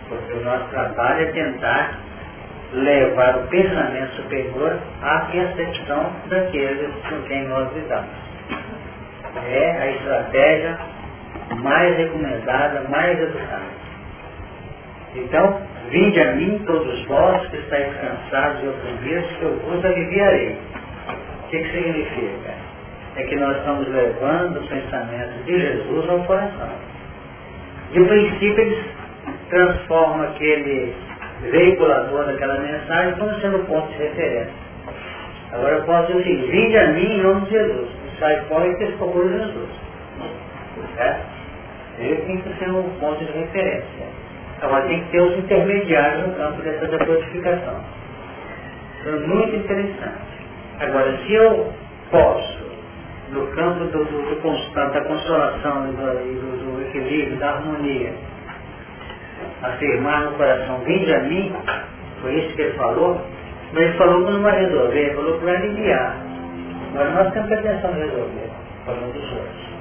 [0.07, 1.97] Porque o nosso trabalho é tentar
[2.73, 8.09] levar o pensamento superior à percepção daqueles com quem nós lidamos.
[9.49, 10.77] É a estratégia
[11.57, 13.81] mais recomendada, mais educada.
[15.15, 20.57] Então, vinde a mim todos vós que estáis cansados e oprimidos, que eu vos aliviarei.
[21.43, 22.53] O que, que significa?
[23.17, 26.69] É que nós estamos levando o pensamento de Jesus ao coração.
[27.91, 28.85] De princípio, eles
[29.49, 30.95] transformam aquele
[31.51, 34.53] veiculador daquela mensagem como sendo ponto de referência.
[35.51, 37.89] Agora eu posso dizer o seguinte, vinde a mim em nome de Jesus.
[38.05, 39.69] E sai fora e vocês procuram Jesus.
[40.95, 41.25] Certo?
[41.99, 44.10] Ele tem que ser um ponto de referência.
[44.61, 47.81] Agora tem que ter os intermediários no campo dessa decodificação.
[49.01, 50.31] Então, muito interessante.
[50.79, 51.73] Agora, se eu
[52.11, 52.59] posso,
[53.31, 58.13] no campo do, do, do da consolação do, do equilíbrio, da harmonia,
[59.63, 61.53] afirmar no coração, vinde a mim,
[62.21, 63.19] foi isso que ele falou,
[63.73, 66.15] mas ele falou que não vai resolver, ele falou que vai aliviar.
[66.93, 68.49] Agora nós temos atenção de resolver,
[68.85, 69.71] falando dos outros.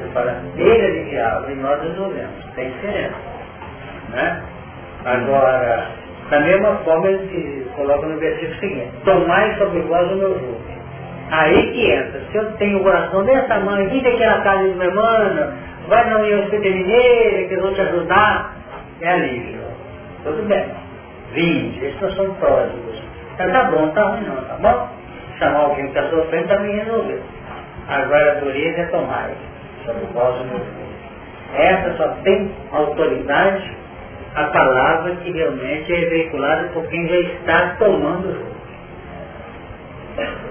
[0.00, 2.44] Ele fala, ele aliviava e nós resolvemos.
[2.54, 3.33] Tem diferença.
[4.14, 4.42] Né?
[5.04, 5.88] Agora,
[6.30, 10.60] da mesma forma ele coloca no versículo seguinte, tomai sobre vós o meu jugo.
[11.30, 14.86] Aí que entra, se eu tenho o coração desse tamanho, vim daquela casa de minha
[14.86, 15.52] irmã,
[15.88, 18.54] vai na União Mineira, que eu vou te ajudar,
[19.00, 19.60] é alívio.
[20.22, 20.64] Tudo bem.
[21.32, 23.02] Vinde, esses não são pródigos.
[23.34, 24.88] Então tá bom, tá ruim não, tá bom?
[25.38, 27.20] Chamar alguém que está sofrendo também resolver.
[27.88, 29.30] Agora a dureza é tomar.
[29.84, 30.60] Sobre vós o meu
[31.54, 33.83] Essa só tem autoridade
[34.34, 38.54] a palavra que realmente é veiculada por quem já está tomando o jogo.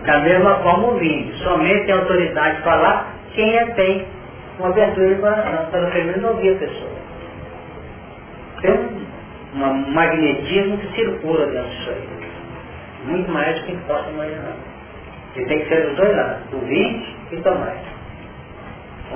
[0.05, 1.33] Da mesma forma o vinho.
[1.37, 4.05] Somente tem autoridade de falar quem é tem
[4.59, 7.03] uma abertura de coração, para pelo menos ouvir a pessoa
[8.63, 8.73] tem
[9.53, 12.09] um magnetismo que circula dentro disso aí.
[13.05, 14.55] Muito mais do que possa imaginar.
[15.35, 17.75] E tem que ser dos dois lados, do 20 e tomar.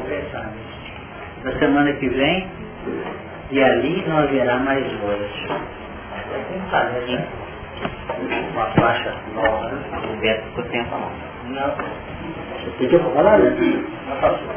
[0.05, 0.37] Nisso.
[1.43, 2.47] Na semana que vem,
[3.51, 5.47] e ali não haverá mais hoje.
[6.49, 7.27] Quem sabe, né?
[8.53, 9.71] Uma faixa nova?
[10.11, 11.11] O Beto ficou sem falar.
[11.45, 11.75] Não.
[11.75, 13.49] Você pediu para falar, né?
[14.09, 14.47] Não passou.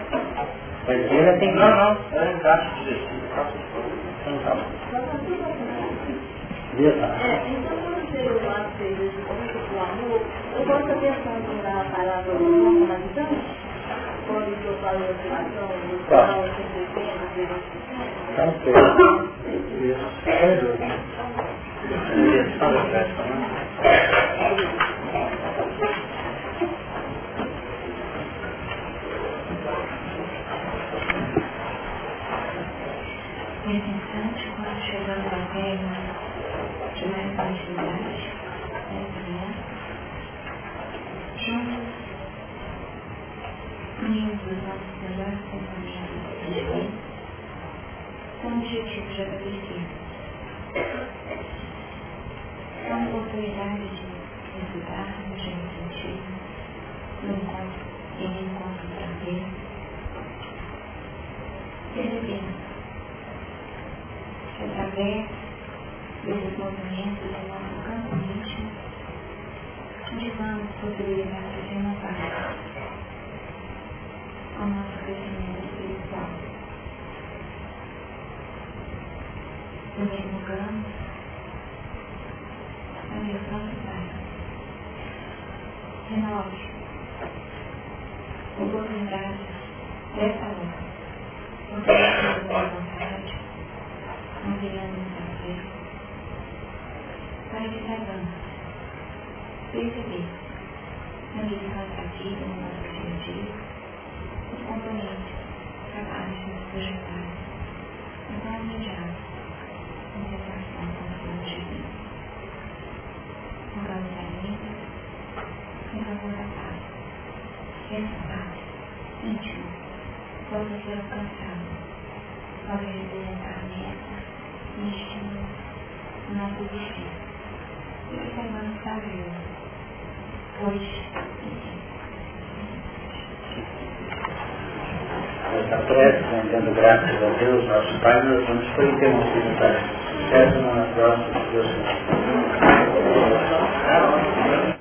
[0.86, 1.58] Mas ele tem que...
[1.58, 1.96] Não, não.
[2.12, 3.20] É encaixe de
[4.20, 4.64] então tá bom.
[6.80, 8.84] É, então quando veio o ato
[9.70, 10.20] do amor,
[10.56, 11.14] eu posso ter
[11.62, 13.59] da palavra do amor como adjunto?
[14.30, 17.50] Quando o senhor fala da situação, do tal, sempre depende,
[18.32, 19.28] Então,
[19.82, 20.08] isso.
[20.28, 20.84] É justo.
[22.14, 23.50] Direção da festa, né?
[33.66, 35.99] Interessante quando chegamos à terra
[45.50, 46.02] pensamentos
[46.46, 46.90] de Deus,
[48.42, 49.84] com o objetivo de agradecer.
[52.88, 56.40] Com a oportunidade de estudarmos, de refletirmos,
[57.22, 57.82] no encontro,
[58.18, 59.50] em encontro para Deus,
[61.94, 62.58] percebemos
[64.60, 65.28] através
[66.24, 68.70] desses movimentos do nosso campo íntimo,
[70.10, 72.50] cultivamos possibilidades de inovar
[74.60, 74.89] ao